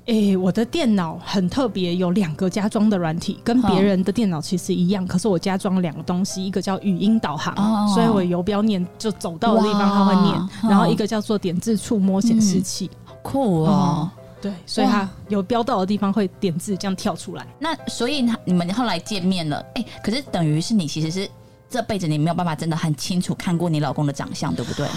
[0.05, 12.89] 诶、我的电脑很特别，有两个加装的软体，跟别人的电脑其实一样，可是我加装两个东西，一个叫语音导航，哦所以我游标念就走到的地方它会念，然后一个叫做点字触摸显示器，
[13.21, 14.09] 酷哦。
[14.41, 17.45] 对，所以它有标到的地方会点字这样跳出来。
[17.59, 21.29] 那所以他你们后来见面了，哎、可是等于是你其实是
[21.69, 24.87] 这辈子你没有办法真的很清楚看过你老公的长相，对不对？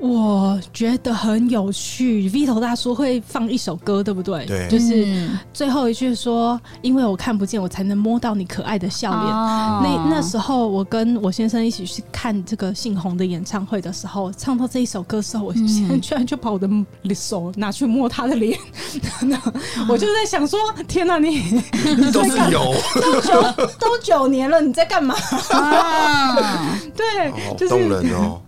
[0.00, 4.46] 我觉得很有趣，Vito 大叔会放一首歌，对不对？
[4.46, 4.68] 对。
[4.68, 5.38] 就是嗯。
[5.52, 9.34] 最后一句说：“因为我看不见，我才能摸到你可爱的笑脸。
[9.34, 9.80] 哦。
[9.82, 16.68] 那那时候，我跟我先生一起去看这个姓洪的演唱会的时候，唱到这一首歌的时候，我先生居然就把我的
[17.14, 18.56] 手拿去摸他的脸，
[19.22, 19.36] 那
[19.88, 21.40] 我就在想说：天哪、你
[21.96, 23.42] 你都在干是有，都九
[23.80, 25.14] 都九年了，你在干嘛？
[25.50, 26.36] 啊，
[26.96, 28.40] 对，就是动人哦。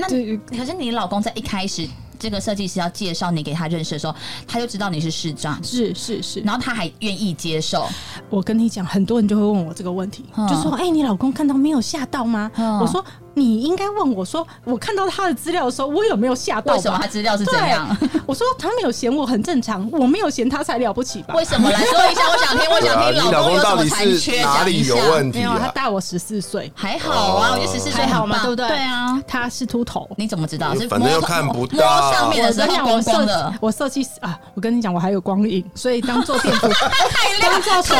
[0.00, 1.86] 那可是你老公在一开始
[2.18, 4.14] 这个设计师要介绍你给他认识的时候，
[4.46, 6.40] 他就知道你是市长，是是是。
[6.40, 7.86] 然后他还愿意接受。
[8.28, 17.96] 我跟你讲，很多人就会问我这个问题，嗯就说：“哎、你老公看到没有吓到吗？”嗯我说：“你应该问我说，我看到他的资料的时候，我有没有吓到吧？”为什么他资料是这样？
[18.26, 21.34] 我说他没有嫌我很正常，我没有嫌他才了不起吧？
[21.34, 21.70] 为什么？
[21.70, 25.72] 来说一下，我想听，我想听老公有什公到底么残缺，是哪里讲一下有问题没有，他啊？
[25.74, 30.08] 大我十四岁，还好啊，哦我觉得十四岁好嘛很棒对不对对啊，他是秃头。
[30.16, 30.74] 你怎么知道？
[30.74, 36.68] 是反正又看不摸到上面的时候我跟你讲，光我设光的，我设计师啊，我跟你讲，我还有光影，所以当做电扶，
[37.12, 37.94] 太亮当做手。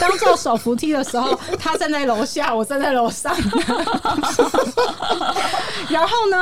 [0.00, 3.34] 当做手扶梯的时候，他站在楼下，我站在楼上。
[5.90, 6.36] 然后呢，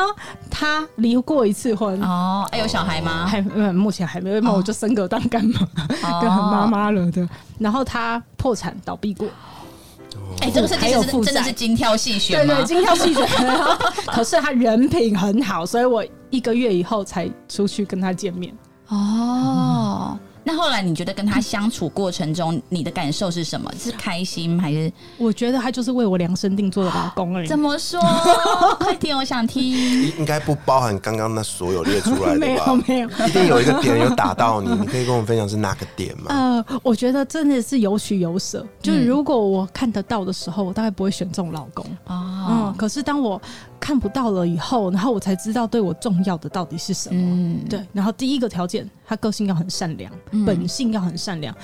[0.51, 3.27] 他离过一次婚，哦，哎，有小孩吗？
[3.27, 5.61] 还嗯，目前还没有，那我就升格当干妈，
[6.09, 7.29] 哦跟妈妈了的。
[7.59, 9.29] 然后他破产倒闭过，
[10.41, 12.67] 哎，这个设计师是真的是精挑细选吗对对，？
[12.67, 13.27] 精挑细选。
[14.07, 18.55] 可是他人品很好，所以我一个月以后才出去跟他见面。
[18.89, 23.71] 哦，那后来你觉得跟他相处过程中，你的感受是什么？
[23.79, 27.49] 是开心还是我觉得他就是为我量身定做的老公而已。
[27.49, 28.01] 怎么说？
[28.79, 29.63] 快点，我想听。
[29.63, 32.77] 应应该不包含刚刚那所有列出来的吧 有？
[32.87, 36.27] 没有，一定有一个点有打到你，你可以跟我们分享是哪个点吗？
[36.29, 38.67] 呃，我觉得真的是有取有舍。
[38.81, 41.85] 就是如果我看得到的时候，我大概不会选这种老公。
[42.09, 43.41] 嗯，哦，可是当我
[43.79, 47.21] 看不到了以后，然后我才知道对我重要的到底是什么。
[47.21, 51.55] 嗯，对，然后第一个条件，他个性要很善良，嗯本性要很善良。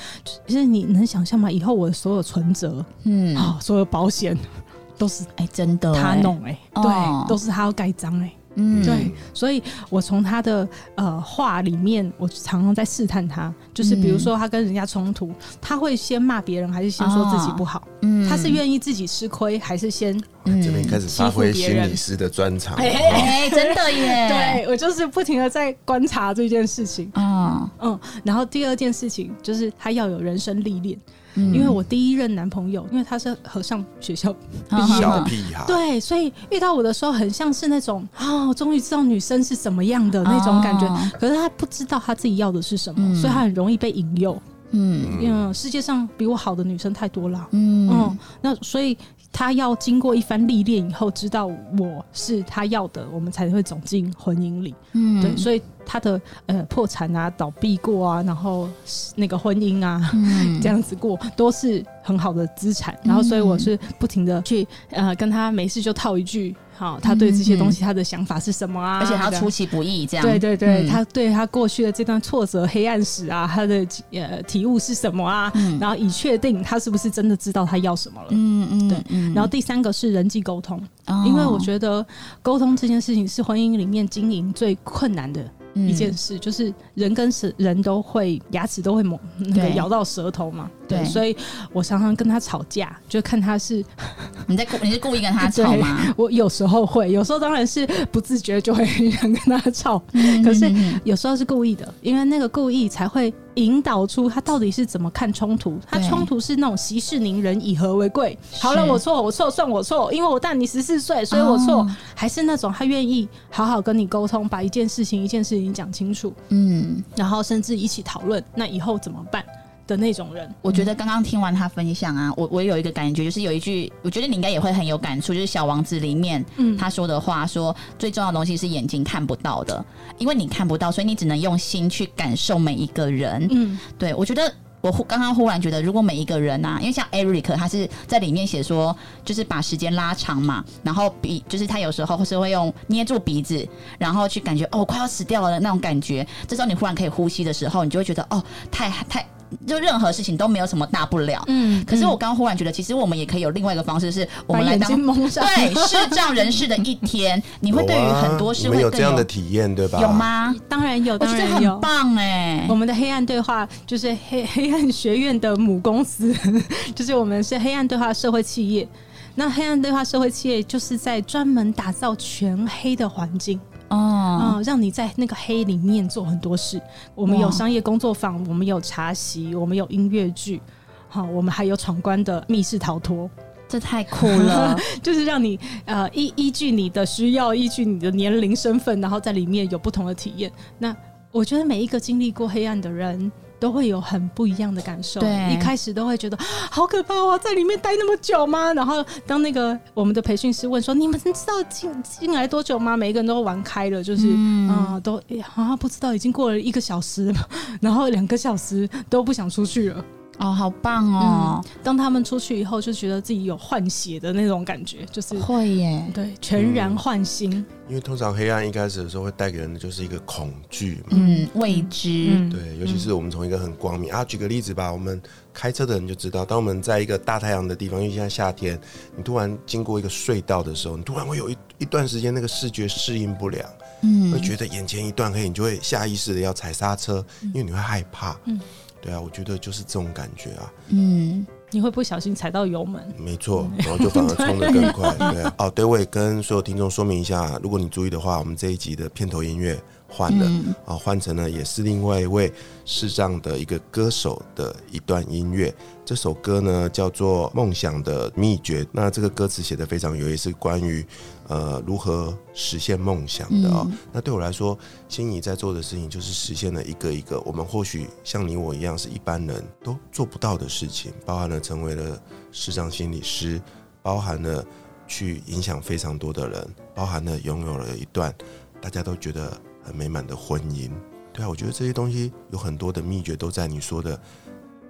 [0.46, 1.50] 就是你能想象吗？
[1.50, 4.36] 以后我的所有存折嗯，啊、所有保险
[4.98, 17.86] 都是哎，真的，他，弄哎、哦对，都是他要盖章哎、嗯，对，所以我从他的呃话里面，我常常在试探他，就是比如说他跟人家冲突，他会先骂别人，还是先说自己不好？
[18.02, 20.20] 嗯他是愿意自己吃亏，还是先？
[20.44, 22.74] 这边开始发挥心理师的专长。
[22.76, 27.10] 哎哎， 真的耶，，对我就是不停的在观察这件事情。
[27.14, 30.98] 嗯嗯，然后第二件事情就是他要有人生历练，
[31.38, 35.22] 嗯因为我第一任男朋友，因为他是和尚学校毕业的。
[35.24, 40.86] 屁孩，对，所以遇到我的时候，很像是那种啊，终于知道女生是怎么样的那种感觉。
[40.86, 44.40] 哦可是他不知道他自己要的是什么，嗯所以他很容易被引诱。
[44.70, 47.48] 嗯因为世界上比我好的女生太多了。
[47.52, 48.96] 嗯嗯，那所以
[49.32, 54.74] 他要经过一番历练以后，知道我是他要的，我们才会走进婚姻里。
[54.92, 58.68] 嗯对，所以他的呃破产啊、倒闭过啊，然后
[59.14, 60.10] 那个婚姻啊。
[60.14, 69.00] 嗯 这样子过都是很好的资产，然后所以我是不停的去呃跟他没事就套一句，好，他对这些东西他的想法是什么啊？
[69.00, 75.50] 而且他出其不意，这样对对对，嗯他对他过去的这段挫折、黑暗史啊，他的呃体悟是什么啊？
[75.56, 78.28] 嗯然后以确定他是不是真的知道他要什么了。
[78.30, 82.06] 嗯嗯对嗯然后第三个是人际沟通，哦因为我觉得
[82.42, 85.44] 沟通这件事情是婚姻里面经营最困难的
[85.86, 89.74] 一件事，就是人跟舌人都会牙齿都会磨那个对。
[89.74, 91.36] 咬到舌头嘛，对所以
[91.72, 93.84] 我常常跟他吵架，就看他是
[94.48, 96.12] 你在故你是故意跟他吵吗？
[96.16, 99.98] 我有时候会，有时候当然是不自觉就会 想跟他吵，
[100.44, 100.98] 可是嗯。
[101.04, 105.78] 有时候是故意的，因为那个故意才会引导出他到底是怎么看冲突。
[105.90, 108.38] 他冲突是那种息事宁人，以和为贵。
[108.60, 111.80] 好了，我错，我错，算我错，因为我大你十四岁，所以我错。
[111.80, 119.44] 哦还是那种他愿意好好跟你沟通，把一件事情一件事情讲清楚，嗯，然后甚至一起讨论，那以后怎么办
[119.88, 120.48] 的那种人。
[120.62, 129.84] 我觉得刚刚听完他分享啊，我我有一个感觉，就是有一句，我觉得你应该也会很有感触，就是《小王子》里面嗯他说的话，说最重要的东西是眼睛看不到的，
[130.18, 133.48] 因为你看不到，所以你只能用心去感受每一个人。
[133.50, 134.54] 嗯，对我觉得。
[134.80, 146.24] 我忽刚刚忽然觉得，如果每一个人啊，因为像 Eric 他是在里面写说，就是把时间拉长嘛，然后鼻就是他有时候是会用捏住鼻子，然后去感觉哦快要死掉了的那种感觉。
[146.46, 149.26] 这时候你忽然可以呼吸的时候，你就会觉得哦太太
[149.66, 151.42] 就任何事情都没有什么大不了。
[151.48, 160.00] 嗯可是我刚刚忽然觉得，其实我们也可以有另外一个方式，是我们来当对视障人士的一天， 你会对于很多事有啊你们有这样的体验，对吧？
[160.00, 160.08] 有？
[160.08, 160.54] 吗？
[160.68, 161.80] 当然有，当然有很。
[161.80, 166.34] 棒哎、我们的黑暗对话就是黑黑暗学院的母公司，
[166.94, 168.86] 就是我们是黑暗对话社会企业。
[169.34, 176.80] 那黑暗对话社会企业就是在专门打造全黑的环境，哦，嗯，让你在那个黑里面做很多事。
[177.14, 180.60] 我们有商业工作坊，我们有茶席，我们有音乐剧，
[181.08, 183.30] 好，我们还有闯关的密室逃脱，
[183.66, 190.52] 这太酷了， 就是让你呃依依据你的需要，依据你的年龄、身份，然后在里面有不同的体验。
[190.78, 190.94] 那
[191.32, 193.30] 我觉得每一个经历过黑暗的人。
[193.58, 195.20] 都会有很不一样的感受。
[195.20, 198.72] 对一开始都会觉得啊好可怕哦，在里面待那么久吗？
[198.74, 207.48] 然后当那个我们的培训师问说：“你们知道进进来多久吗？”每一个人都玩开了，就是嗯啊、都哎好像不知道已经过了一个小时了，
[207.80, 210.04] 然后两个小时都不想出去了。
[210.38, 217.52] 哦，好棒哦，当他们出去以后，就觉得自己有换血的那种感觉，就是会耶，对全然换新。
[217.88, 221.08] 因为通常黑暗一开始的时候会带给人的就是一个恐惧嘛。
[221.12, 225.20] 嗯，未知，嗯，对，尤其是我们从一个很光明啊，举个例子吧，我们
[225.54, 228.78] 开车的人就知道，当我们在一个大太阳的地方，因为现在夏天，
[229.16, 233.66] 你突然经过一个隧道的时候，你突然会有一一段时间那个视觉适应不良，
[234.02, 234.30] 嗯。
[234.30, 238.38] 会觉得眼前一段黑，你就会下意识的要踩刹车，因为你会害怕。
[238.44, 238.60] 嗯
[239.00, 243.02] 对啊，我觉得就是这种感觉啊，嗯，你会不小心踩到油门。
[243.16, 245.14] 没错，然后就反而冲得更快。
[245.32, 250.46] 对啊，哦，对，我也跟所有听众说明一下，如果你注意的话，我们这一集的片头音乐换了。
[250.46, 252.52] 嗯啊，换成了也是另外一位
[252.84, 255.72] 视障的一个歌手的一段音乐。
[256.04, 261.06] 这首歌呢叫做《梦想的秘诀》，那这个歌词写的非常有意思，关于
[261.48, 263.84] 呃如何实现梦想的哦。
[263.90, 273.60] 嗯那对我来说，心仪在做的事情就是实现了一个一个我们或许像你我一样是一般人都做不到的事情，包含了成为了视障心理师，
[274.02, 274.64] 包含了
[275.06, 278.34] 去影响非常多的人，包含了拥有了一段
[278.80, 280.90] 大家都觉得很美满的婚姻。
[281.32, 284.20] 对啊，我觉得这些东西有很多的秘诀都在你说的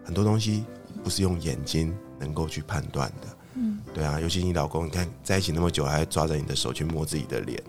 [0.02, 0.64] 很多东西
[1.04, 3.37] 不是用眼睛能够去判断的。
[3.54, 7.60] 嗯，对啊，尤其你老公，你看在一起那么久，还抓着你的手去摸自己的脸，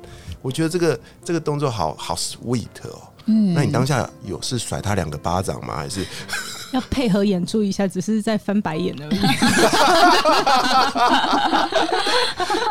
[0.42, 3.02] 我觉得这个这个动作好好 sweet 哦。
[3.32, 5.76] 嗯那你当下有是甩他两个巴掌吗？
[5.76, 6.04] 还是
[6.74, 9.20] 要配合演出一下，只是在翻白眼而已。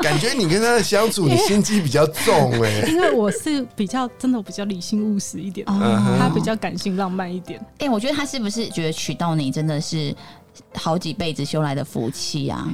[0.03, 7.65] 感觉你跟他的相处，你心机比较重哎、 因为我是比较真的比较理性务实一点，哦他比较感性浪漫一点。
[7.79, 10.15] 哎、我觉得他是不是觉得娶到你真的是
[10.75, 12.69] 好几辈子修来的福气啊？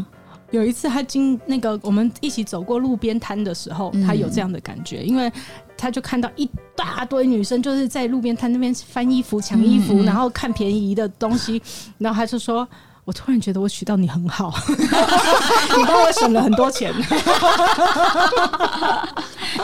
[0.55, 5.31] 有一次他经那个我们一起走过路边摊的时候，嗯他有这样的感觉，因为
[5.77, 11.61] 他就看到一大堆女生就是在路边摊那边翻衣服、抢衣服，嗯嗯然后看便宜的东西，
[11.99, 12.67] 然后他就说。
[13.07, 14.51] 我突然觉得我娶到你很好，
[15.77, 16.91] 你帮我省了很多钱。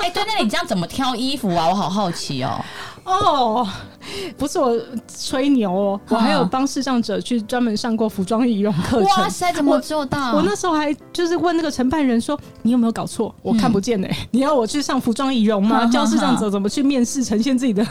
[0.03, 1.67] 哎、对，那你这样怎么挑衣服啊？
[1.71, 2.63] 我好好奇哦。
[3.11, 3.69] 哦，
[4.37, 9.29] 不是我吹牛哦，我还有帮视障者去专门上过服装仪容课程哇。
[9.29, 10.35] 塞，怎么做到？
[10.35, 13.35] 我那时候还就是问那个承办人说：“你有没有搞错？
[13.43, 15.81] 我看不见哎、你要我去上服装仪容吗？
[15.85, 17.85] 嗯教视障者怎么去面试呈现自己的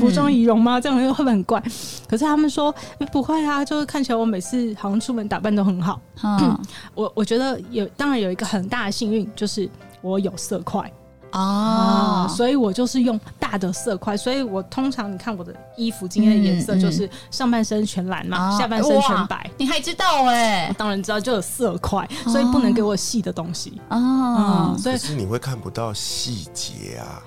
[0.00, 0.80] 服装仪容吗？
[0.80, 1.62] 这样会不会很怪？”
[2.08, 6.00] 可是他们说、欸不会啊，就是看起来我每次好像出门打扮都很好。
[6.22, 6.58] 嗯
[6.94, 9.68] 我我觉得有，当然有一个很大的幸运，就是
[10.00, 10.90] 我有色块
[11.32, 19.50] 哦，所以我就是用大的色块，所以我通常你看我的衣服今天的颜色就是上半身全蓝嘛，哦下半身全白。
[19.58, 23.80] 你还知道哎、当然知道就有色块，所以不能给我细的东西。
[23.88, 27.22] 哦嗯，，所以可是你会看不到细节啊。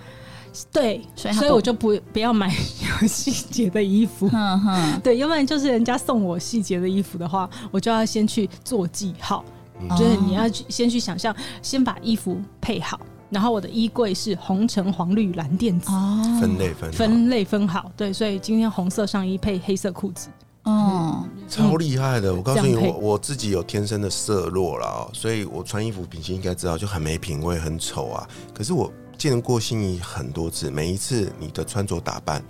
[0.72, 4.30] 对，所以所以我就不不要买有细节的衣服。
[4.32, 9.43] 嗯哼，对，要不然就是人家送我细节的衣服的话，我就要先去做记号，
[9.82, 12.97] 嗯就是你要去先去想象，先把衣服配好，
[13.30, 15.92] 然后我的衣柜是红橙黄绿蓝靛紫。
[15.92, 20.30] 哦，分类分好分类分好，对，所以今天红色上衣配黑色裤子，
[20.64, 22.34] 哦，超厉害的！
[22.34, 28.28] 我告诉你，我我自己有天生的色弱了哦，所以我穿衣服品性应该知道，就很没品味，很丑啊。
[28.54, 32.44] 可是我见过心仪很多次，每一次你的穿着打扮，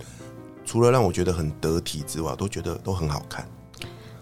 [0.64, 3.46] 除了让我觉得很得体之外，都觉得都很好看。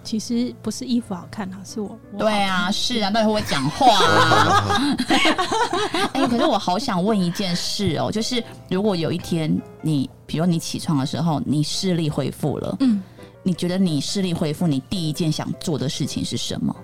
[0.05, 1.99] 其实不是衣服好看啊，是我。
[2.13, 4.97] 我对啊，是啊，到底会不会讲话啊？
[6.13, 13.03] 哎、可是我好想问一件事哦，就是如果有一天你，比如你起床的时候，你视力恢复了，嗯，
[13.43, 16.75] 你觉得你视力恢复，你第一件想做的事情是什么？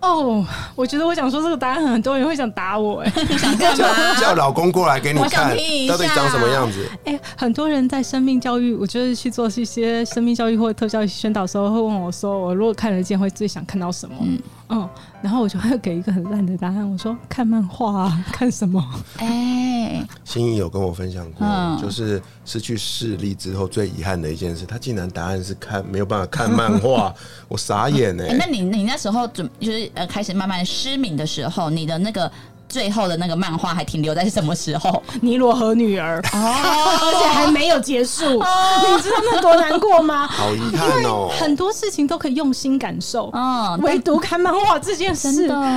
[0.00, 0.44] 哦，
[0.76, 3.94] 我觉得我想说这个答案，很多人会想打我哎、你想干叫嘛？
[4.20, 5.50] 叫老公过来给你看
[5.88, 6.88] 到底长什么样子？
[7.04, 14.16] 哎、很多人在生命教育，我觉得去做一些生命教育或特教宣导的时候，会问我说，我如果看得见，会最想看到什么？
[14.22, 14.38] 嗯
[14.70, 14.88] 嗯
[15.20, 18.82] 然后我就会给一个很烂的答案，我说看漫画啊， 看什么？
[19.18, 21.76] 哎、心仪有跟我分享过，嗯。
[21.80, 27.12] 就是失去视力之后最遗憾的一件事，他竟然答案是看没有办法看漫画，
[27.48, 32.30] 我傻眼呢、哎那你你那时候准就是呃开始慢慢失明的时候，你的那个
[32.68, 35.02] 最后的那个漫画还停留在什么时候？
[35.20, 40.26] 尼罗河女儿，哦，而且还没有结束，你知道那多难过吗？
[40.26, 45.30] 好遗憾哦、很多事情都可以用心感受，嗯，唯独看漫画这件事，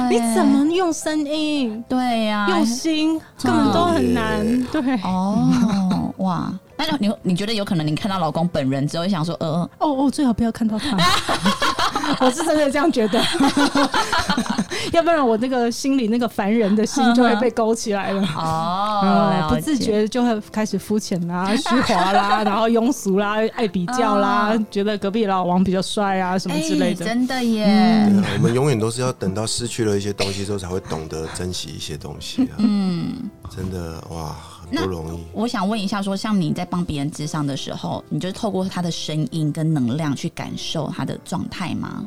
[0.10, 4.64] 你怎么用声音、对呀、用心，根本都很难。
[4.66, 10.98] 对，哦，哇，那你你你觉得有可能你看到老公本人之后，想说，呃，哦哦，最好不要看到他。
[12.20, 13.20] 我是真的这样觉得，
[14.92, 18.22] 要不然我那个心里那个烦人的心就会被勾起来了。
[18.36, 27.06] 哦，嗯，不自觉就会开始肤浅啦、虚华啦，然后庸俗啦、爱比较啦，觉得隔壁老王比较帅啊什么之类的。
[27.06, 28.12] 哎真的耶。
[28.38, 32.56] 我们永远都是要等到失去了一些东西之后，才会懂得珍惜一些东西啊。
[32.58, 35.20] 嗯，真的哇，很不容易。
[35.34, 42.06] 我想问一下说像你在帮别人智商的时候，你就是透过他的声音跟能量去感受他的状态吗？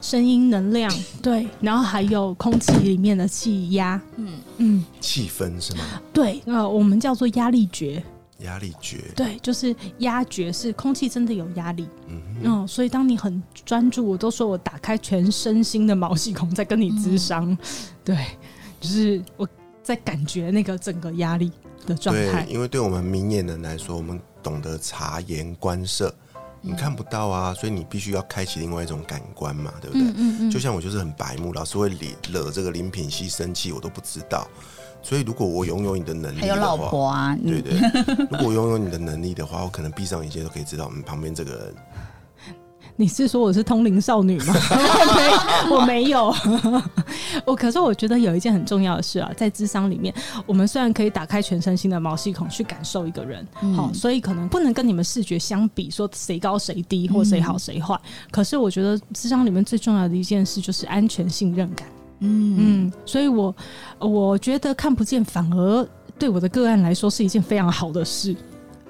[0.00, 0.90] 声音能量
[1.20, 4.38] 对，然后还有空气里面的气压，嗯。
[4.56, 5.84] 嗯，气氛是吗？
[6.12, 8.02] 对，呃，我们叫做压力觉，
[8.38, 17.54] 压力觉，对，就是压觉是空气真的有压力，嗯嗯，所以当你很专注，我都说我打开全身心的毛细孔在跟你咨商，
[18.02, 18.16] 对，
[18.80, 19.46] 就是我
[19.82, 21.52] 在感觉那个整个压力
[21.88, 26.14] 的状对态，，因为对我们明眼人来说，我们懂得察言观色，
[26.60, 30.06] 你看不到啊，所以你必须要开启另外一种感官嘛，对不对？
[30.16, 34.46] 嗯嗯就像我就是很白目，老是会理惹这个林品熙生气，我都不知道。
[35.00, 41.74] 所以如果我拥有你的能力还有老婆啊，对嗯，对，如果我拥有你的能力的话，我可能闭上眼睛都可以知道我们旁边这个人。
[43.00, 44.52] 你是说我是通灵少女吗？
[45.70, 46.34] 我没，我没有。
[47.46, 50.12] 我可是我觉得有一件很重要的事啊，在智商里面，
[50.46, 53.46] 我们虽然可以打开全身心的毛细孔去感受一个人，
[53.76, 57.96] 好、所以可能不能跟你们视觉相比，说谁高谁低或谁好谁坏。
[58.32, 61.86] 可是我觉得智商里面最重要的一件事就是安全信任感。
[62.18, 63.54] 嗯，嗯，所以我
[64.00, 65.88] 我觉得看不见反而
[66.18, 68.34] 对我的个案来说是一件非常好的事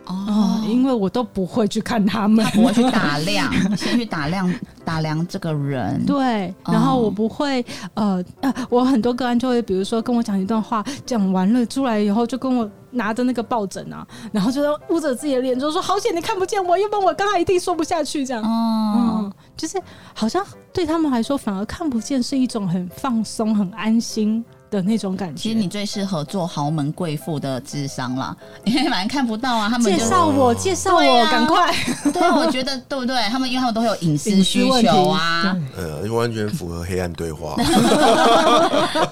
[0.09, 2.45] 哦哦，，因为我都不会去看他们。
[2.45, 2.51] 他。
[2.59, 4.53] 不会去打量， 先去打量
[4.85, 6.73] 打量这个人，对，哦。
[6.73, 18.25] 然后我不会，呃呃，我很多个案就会，比如说跟我讲一段话，讲完了出来以后，就跟我拿着那个抱枕啊，然后就在捂着自己的脸，就说好险你看不见我，要不然我刚才一定说不下去。
[18.27, 18.43] 这样。
[18.43, 19.21] 哦。
[19.21, 19.81] 嗯，，就是
[20.15, 25.43] 好像对他们来说，反而看不见是一种很放松、很安心的那种感觉。
[25.43, 31.75] 其实你最适合做豪门贵妇的智商了， 因为反正看不到啊，他们介绍我，介绍我，赶快！
[32.13, 33.17] 对啊，我觉得对不对？
[33.31, 37.55] 他们因为他们都会有隐私 需求啊，呃，完全符合黑暗对话。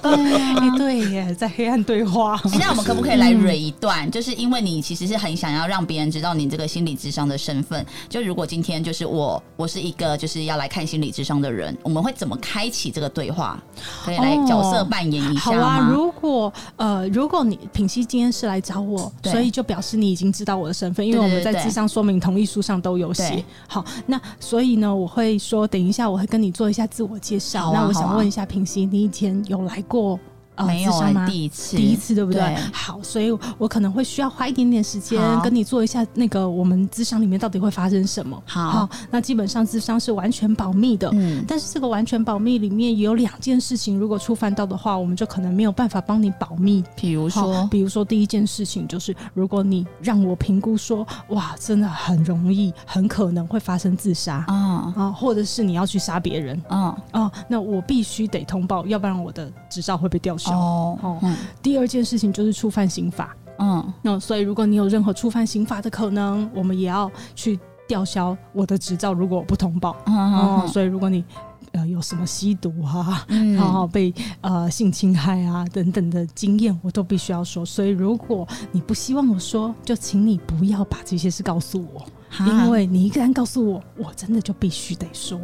[0.03, 2.37] 哎，对耶，在黑暗对话。
[2.37, 4.09] 欸那我们可不可以来蕊一段？
[4.11, 7.85] 就是因为你其实是很想要让别人知道你这个心理智商的身份。
[8.09, 13.57] 就如果今天就是我，我是一个就是要来看心理智商的人，我们会怎么开启这个对话？
[14.03, 23.43] 可以来哦角色扮演一下好啊，如果呃，如果你品熙今天是来找我，所以就表示你已经知道我的身份，因为我们在智商说明同意书上都有写。
[23.67, 27.71] 好，那所以呢，我会说，等一下我会跟你做一下自我介绍。
[27.71, 30.19] 啊那我想问一下品熙，你以前有来过
[30.57, 31.25] 呃没有吗？
[31.27, 32.41] 第一次，第一次对不对？
[32.41, 38.41] 对好，所以我可能会需要花一点点时间跟你做一下那个我们智商里面到底会发生什么。
[38.45, 41.09] 好那基本上智商是完全保密的。
[41.13, 46.83] 嗯，但是这个完全保密里面也有两件事情，如果触犯到的话，我们就可能没有办法帮你保密。
[46.95, 60.51] 比如说，比如说第一件事情就是，如果你让我评估说，哇，真的很容易，很可能会发生自杀嗯啊，或者是你要去杀别人嗯哦，那我必须得通报，要不然我的执照会被吊销。
[60.57, 69.95] 哦哦嗯第二件事情就是触犯刑法，嗯那所以如果你有任何触犯刑法的可能，我们也要去吊销我的执照，如果我不通报。
[70.07, 71.23] 嗯哦，嗯所以如果你
[71.73, 74.11] 呃有什么吸毒啊，嗯然后被
[74.41, 77.63] 呃性侵害啊等等的经验，我都必须要说。
[77.63, 82.03] 所以如果你不希望我说，就请你不要把这些事告诉我，
[82.47, 85.39] 因为你一旦告诉我，我真的就必须得说。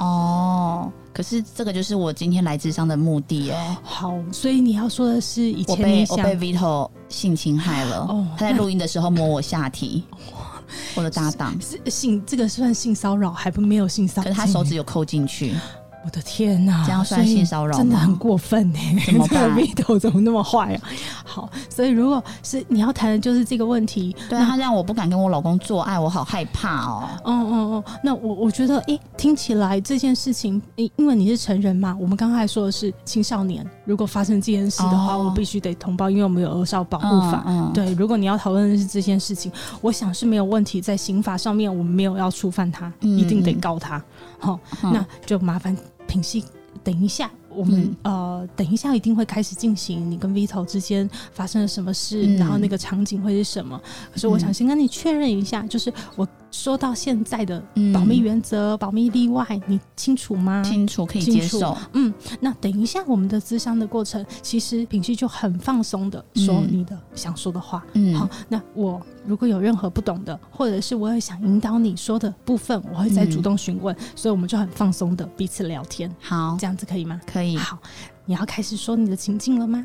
[0.00, 3.76] 哦，可是这个就是我今天来智商的目的哎。
[3.82, 10.02] 好，所以你要说的是以我前我被我被 Vito 性侵害了，哦他在录音的时候摸我下体，
[10.96, 14.28] 我的搭档，是性这个算性骚扰，还不没有性骚扰？
[14.28, 15.54] 可是他手指有扣进去，
[16.04, 20.80] 我的天呐、这样算性骚扰吗真的很过分呢、怎么办 这个 Vito 怎么那么坏啊？
[21.24, 27.08] 好，所以如果是你要谈的就是这个问题，对啊，他让我不敢跟我老公做爱，我好害怕哦。
[27.24, 37.42] 嗯嗯嗯，那我我觉得，诶，听起来这件事情，因，因为你是成人嘛，我们刚才说的是青少年，如果发生这件事的话，哦我必须得通报，因为我们有儿少保护法。
[37.44, 44.00] 嗯嗯对，如果你要讨论的是这件事情，我想是没有问题，在刑法上面我们没有要触犯他，嗯一定得嗯告他。
[44.38, 45.76] 好、嗯那就麻烦
[46.06, 46.44] 品析，
[46.84, 47.28] 等一下。
[47.52, 53.78] 我们、嗯呃，等一下一定会开始进行你跟 Vito 之间发生了什么事，嗯然后那个场景会是什么。
[54.12, 57.92] 可是我想嗯先跟你确认一下，就是我说到现在的嗯。
[57.92, 60.62] 保密原则、保密例外，你清楚吗？
[60.62, 67.84] 清楚可以接受，嗯，那等一下我们的咨商的过程，其实品旭就很放松的说嗯你的想说的话。
[67.94, 68.14] 嗯。
[68.14, 76.56] 好，那我如果有任何不懂的，或者是我也想引导你说的部分，我会再主动询问，所以我们就很放松的彼此聊天，好。
[76.58, 77.20] 这样子可以吗？
[77.26, 77.78] 可以，好，
[78.24, 79.84] 你要开始说你的情境了吗？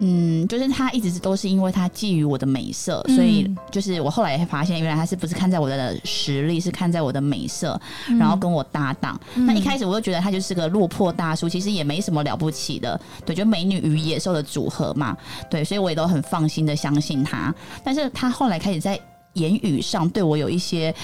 [0.00, 7.80] 嗯，就是他一直都是因为他觊觎我的美色，嗯所以就是我后来也发现，原来他是不是看在我的实力，是看在我的美色，
[8.18, 9.20] 然后跟我搭档。
[9.34, 15.16] 嗯那一开始我就觉得他就是个落魄大叔，其实也没什么了不起的，对，就美女与野兽的组合嘛，
[15.50, 17.54] 对，所以我也都很放心的相信他。
[17.82, 19.00] 但是他后来开始在
[19.32, 20.94] 言语上对我有一些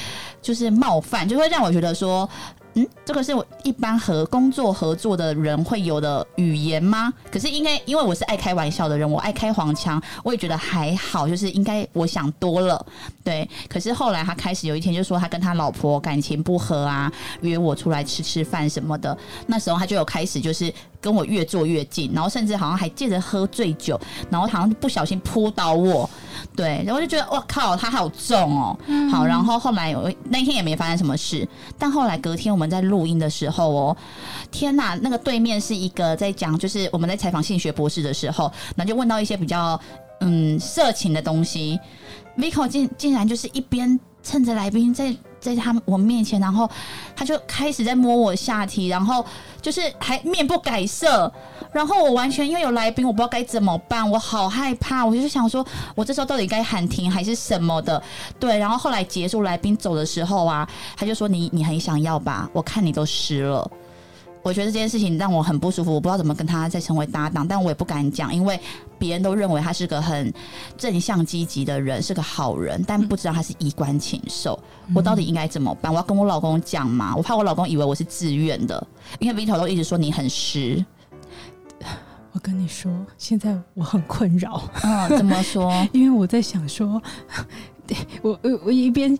[0.41, 2.29] 就是冒犯，就会让我觉得说。
[2.75, 7.13] 嗯，这个是我一般和工作合作的人会有的语言吗？
[7.31, 12.85] 可是应该因为我是爱开玩笑的人，我爱开黄腔，我也觉得还好，就是应该我想多了，
[13.23, 13.49] 对。
[13.69, 17.13] 可是后来他开始有一天就说他跟他老婆感情不和啊，
[17.43, 19.17] 约我出来吃吃饭什么的，
[19.47, 20.73] 那时候他就有开始就是
[21.05, 24.01] 跟我越坐越近，然后甚至好像还借着喝醉酒，
[24.31, 26.09] 然后好像不小心扑倒我，
[26.57, 28.75] 对，然后就觉得哇靠，他好重哦。
[29.13, 31.47] 好，然后后来有那天也没发生什么事，
[31.79, 33.97] 但后来隔天我们在录音的时候哦，
[34.51, 39.79] 天呐，那个对面是一个在讲，就是我们在采访性学博士的时候，然后就问到一些比较
[40.23, 41.79] 嗯色情的东西
[42.39, 45.15] ，Vico 竟竟然就是一边趁着来宾在。
[45.45, 46.67] 在他我面前，然后
[47.15, 49.23] 他就开始在摸我下体，然后
[49.61, 51.31] 就是还面不改色，
[51.71, 55.63] 然后我完全因为有来宾，我不知道该怎么办，我好害怕，我就想说，
[55.95, 58.03] 我这时候到底该喊停还是什么的？
[58.41, 60.67] 对，然后后来结束来宾走的时候啊，
[60.97, 62.49] 他就说你你很想要吧？
[62.55, 63.71] 我看你都湿了。
[64.45, 68.61] 我觉得这件事情让我很不舒服，我不知道怎么跟他再成为搭档，但我也不敢讲，因为
[68.99, 70.33] 别人都认为他是个很
[70.77, 74.57] 正向积极的人，是个好人，但不知道他是衣冠禽兽。
[74.95, 75.91] 我到底应该怎么办？
[75.91, 77.17] 我要跟我老公讲嘛？
[77.17, 78.87] 我怕我老公以为我是自愿的，
[79.19, 80.85] 因为 Vito 都一直说你很实。
[82.33, 85.73] 我跟你说，现在我很困扰，嗯，怎么说？
[85.93, 87.01] 因为我在想说，
[87.87, 89.17] 对 我我我一边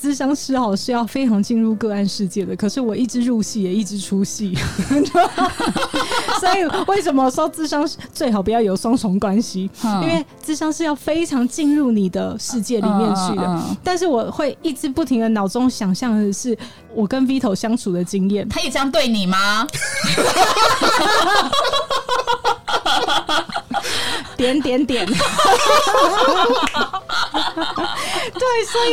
[0.00, 4.54] 咨商师哦是要非常进入个案世界的，可是我一直入戏也一直出戏，
[6.40, 9.68] 所以为什么说咨商师最好不要有双重关系？
[9.84, 13.42] 嗯因为咨商是要非常进入你的世界里面去的。
[13.44, 16.56] 嗯嗯嗯但是我会一直不停的脑中想象的是
[16.94, 18.48] 我跟 Vito 相处的经验。
[18.48, 19.66] 他也这样对你吗？
[24.38, 25.04] 点点点。
[28.32, 28.90] 对，所以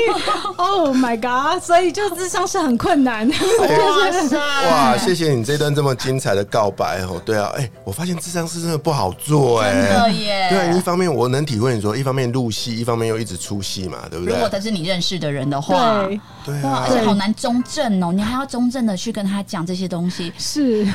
[0.58, 3.28] Oh my God，所以就智商是很困难。
[3.30, 4.38] 哇塞！
[4.68, 7.22] 哇，谢谢你这段这么精彩的告白哦。
[7.24, 10.48] 对啊，哎、我发现智商是真的不好做哎、真的耶！
[10.50, 14.34] 对，一方面我能体会你说，一方面入戏，一方面又一直出戏嘛，对不对？
[14.34, 20.88] 如果他是你认识的人的话，对，哇，对啊而，且好难中正哦，你还要中正的去跟他讲这些东西，是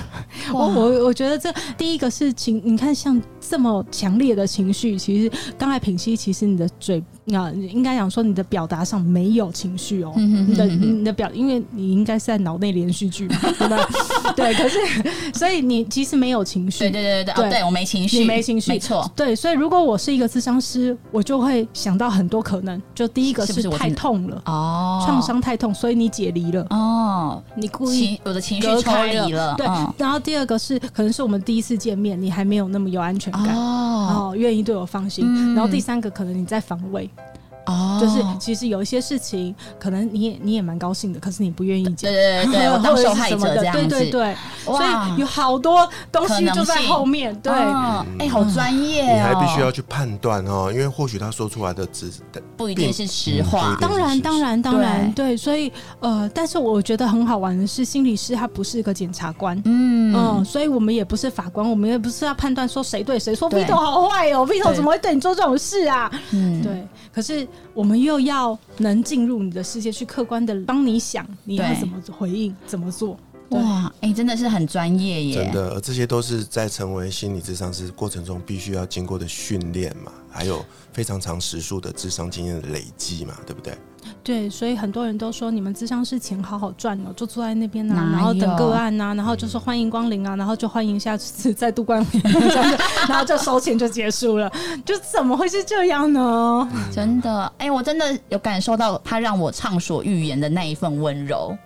[0.52, 7.02] 我我我觉得这第一个事情，你看像这么强烈的情绪，其实刚才品析，其实你的嘴
[7.36, 13.88] 啊，应该讲说你的表达上没有情绪哦，嗯哼哼你的你的表，因为你应该是在脑内连续剧嘛，对吧？
[14.36, 14.78] 对，可是
[15.34, 22.80] 所以你其实没有情绪，对对对对对，对哦，对我没情绪，你没情绪，没错，对，所以如果我是一个咨商师，我就会想到很多可能。
[22.94, 33.56] 就第一个太是不是我真的痛了，哦，创伤太痛，所以你解离了，哦，你故意情我的情绪抽隔开离了，对，嗯然后第二个是可能是我们第一次见面，你还没有那么有安全感。
[33.56, 35.24] 哦哦，愿意对我放心。
[35.26, 37.19] 嗯然后第三个可能你在防卫，哦，
[38.00, 42.44] 就是其实有一些事情，可能你也你也蛮高兴的，可是你不愿意讲对。
[42.46, 47.34] 对对 当受害者这样子，对对对，所以有好多东西就在后面。
[47.42, 52.10] 对，哦哎，好专业哦，你还必须要去判断哦，因为或许他说出来的只
[52.56, 59.60] 不一定是实嗯话当然，当然，当然，对，所以呃，但是我觉得很好玩的是，心理师他不是一个检察官。
[59.64, 60.14] 嗯。
[60.14, 63.48] 嗯，所以我们也不是法官，我们也不是要判断说谁对谁错。
[63.48, 63.64] 对。
[63.64, 64.74] Vito 好坏哦，Vito 对。
[64.76, 66.10] 怎么会对你做这种事啊？
[66.30, 73.18] 嗯，对，可是我们又要能进入你的世界，去客观的帮你想你要怎么回应，怎么做。
[73.50, 83.76] 哇，哎，真的是很专业耶，真的，这些都是在成为心理智商师过程中必须要经过的训练嘛，还有非常长时数的智商经验的累积嘛，对不对？
[84.22, 92.78] 对，所以很多人都说你们智商是钱好好赚哦，就坐在那边呐、哪然后等个案呐、然后就说欢迎光临啊，然后就欢迎下次再度光临，这样子
[93.08, 94.50] 然后就收钱就结束了，
[94.84, 96.68] 就怎么会是这样呢？
[96.92, 101.56] 真的，哎、我真的有感受到他让我畅所欲言的那一份温柔，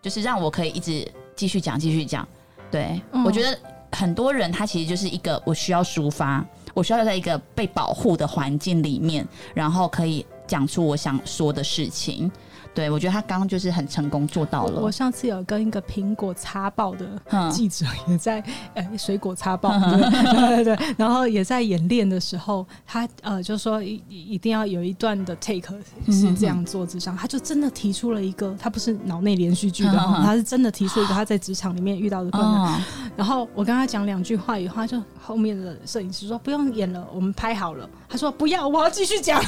[0.00, 2.26] 就是让我可以一直继续讲，继续讲。
[2.70, 3.24] 对、嗯。
[3.24, 3.58] 我觉得
[3.92, 12.28] 很多人他其实就是一个我需要抒发，我需要在一个被保护的环境里面，然后可以讲出我想说的事情。
[12.72, 14.80] 对我觉得他刚刚就是很成功做到了。
[14.80, 18.42] 我上次有跟一个苹果擦报的嗯记者也在
[18.74, 25.74] 呃水果擦报， 对对对对，然后也在演练的时候，他呃就说一一定要有一段的 take
[26.06, 29.92] 是这样做之上，他就真的提出了一个，他不是脑内连续剧的
[30.22, 32.74] 他是真的提出一个他在职场里面遇到的困难。
[32.74, 32.80] 哦，
[33.16, 37.88] 然后我跟他讲两句话以后，他就后面的摄影师说不用演了，我们拍好了。
[38.08, 39.46] 他说不要，我要继续讲， 欲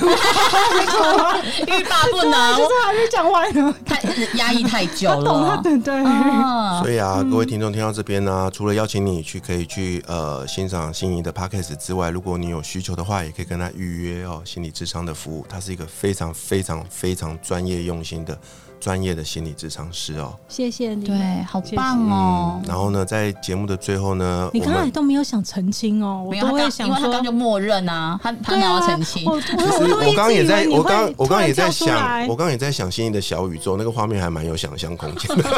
[1.85, 3.75] 罢不就能，是还没讲完 了。
[3.85, 4.01] 太
[4.37, 5.61] 压抑太久他懂他了。
[5.63, 5.95] 对对。
[6.05, 15.45] 啊所以啊，各位听众听到这边呢、除了邀请你去可以去呃欣赏心仪的 podcast 之外，如果你有需求的话，也可以跟他预约哦心理智商的服务。
[15.49, 18.37] 他是一个非常非常非常专业用心的
[18.83, 20.35] 专业的心理智商师哦。
[20.49, 21.05] 谢谢你。
[21.05, 22.61] 对，好棒哦！
[22.67, 29.25] 然后呢，在节目的最后呢，你刚才都没有想澄清哦，我都会想说因为他刚就默认啊，他他对啊哪要澄清？
[29.25, 35.45] 我我其实我刚刚也在，我刚我刚刚也在想，我我刚刚也在想心仪的小宇宙，那个画面还蛮有想象空间的，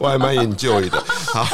[0.00, 1.00] 我还蛮 enjoy 的。
[1.32, 1.46] 好，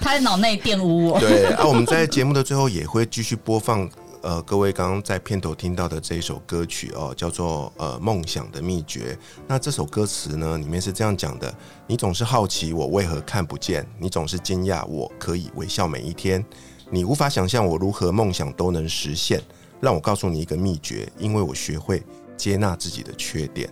[0.00, 1.20] 他在脑内玷污我。
[1.20, 3.86] 对啊，我们在节目的最后也会继续播放。
[4.22, 9.18] 呃，各位刚刚在片头听到的这一首歌曲哦，叫做呃《梦想的秘诀》。
[9.48, 11.52] 那这首歌词呢，里面是这样讲的：
[11.88, 16.44] 你总是好奇我为何看不见，你总是惊讶我可以微笑每一天，
[16.88, 19.42] 你无法想象我如何梦想都能实现。
[19.80, 22.00] 让我告诉你一个秘诀，因为我学会
[22.36, 23.68] 接纳自己的缺点。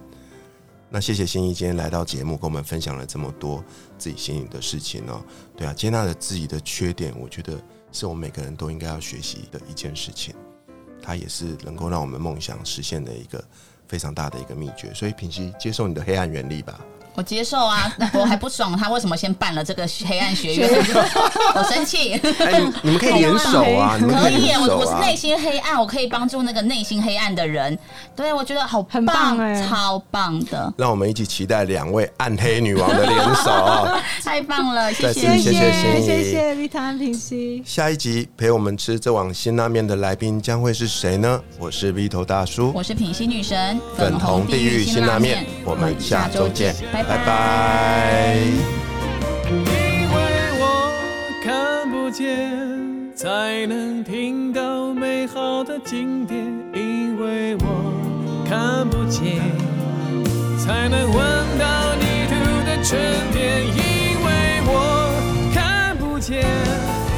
[0.88, 3.62] 那谢谢心怡今天来到节目，跟我们分享了这么多
[3.96, 5.22] 自己心里的事情哦。
[5.57, 7.57] 对啊，接纳了自己的缺点，我觉得
[7.93, 10.34] 是我们每个人都应该要学习的一件事情。
[11.03, 13.43] 它也是能够让我们梦想实现的一个
[13.88, 14.93] 非常大的一个秘诀。
[14.95, 16.84] 所以，平息接受你的黑暗原理吧。
[17.20, 20.70] 我接受啊， 我还不爽，他为什么先办了这个黑暗学院？
[21.54, 22.14] 我生气。
[22.38, 27.78] 哎，你你们可以联手啊， 你们可以我我是内心黑暗，我可以帮助那个内心黑暗的人。
[28.16, 34.00] 对，我觉得好很棒哎超棒的，让我们一起期待两位暗黑女王的联手啊！
[34.24, 37.62] 太棒了，谢谢谢谢谢谢丽塔平西。
[37.66, 41.38] 下一集陪我们吃这碗辛拉面的来宾将会是谁呢？
[41.58, 48.36] 我是 V 头大叔，我是品心女神，粉红地狱辛拉面，我们下周见，拜拜拜拜
[49.48, 49.66] 因
[50.14, 50.16] 为
[50.61, 50.62] 我
[51.42, 52.48] 看不见，
[53.16, 56.38] 才能听到美好的经典；
[56.72, 57.92] 因为我
[58.48, 59.42] 看不见，
[60.56, 61.18] 才能闻
[61.58, 62.32] 到泥土
[62.64, 63.00] 的春
[63.32, 63.80] 天；因
[64.24, 64.70] 为我
[65.52, 66.44] 看不见，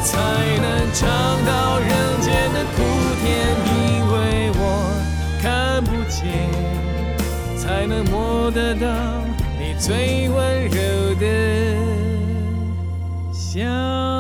[0.03, 0.16] 才
[0.57, 1.05] 能尝
[1.45, 1.90] 到人
[2.22, 2.80] 间的苦
[3.20, 3.28] 甜；
[3.68, 3.76] 因
[4.11, 4.62] 为我
[5.43, 6.32] 看不见。
[7.59, 8.88] 才能摸得到
[9.85, 11.26] 最温柔的
[13.33, 14.11] 笑。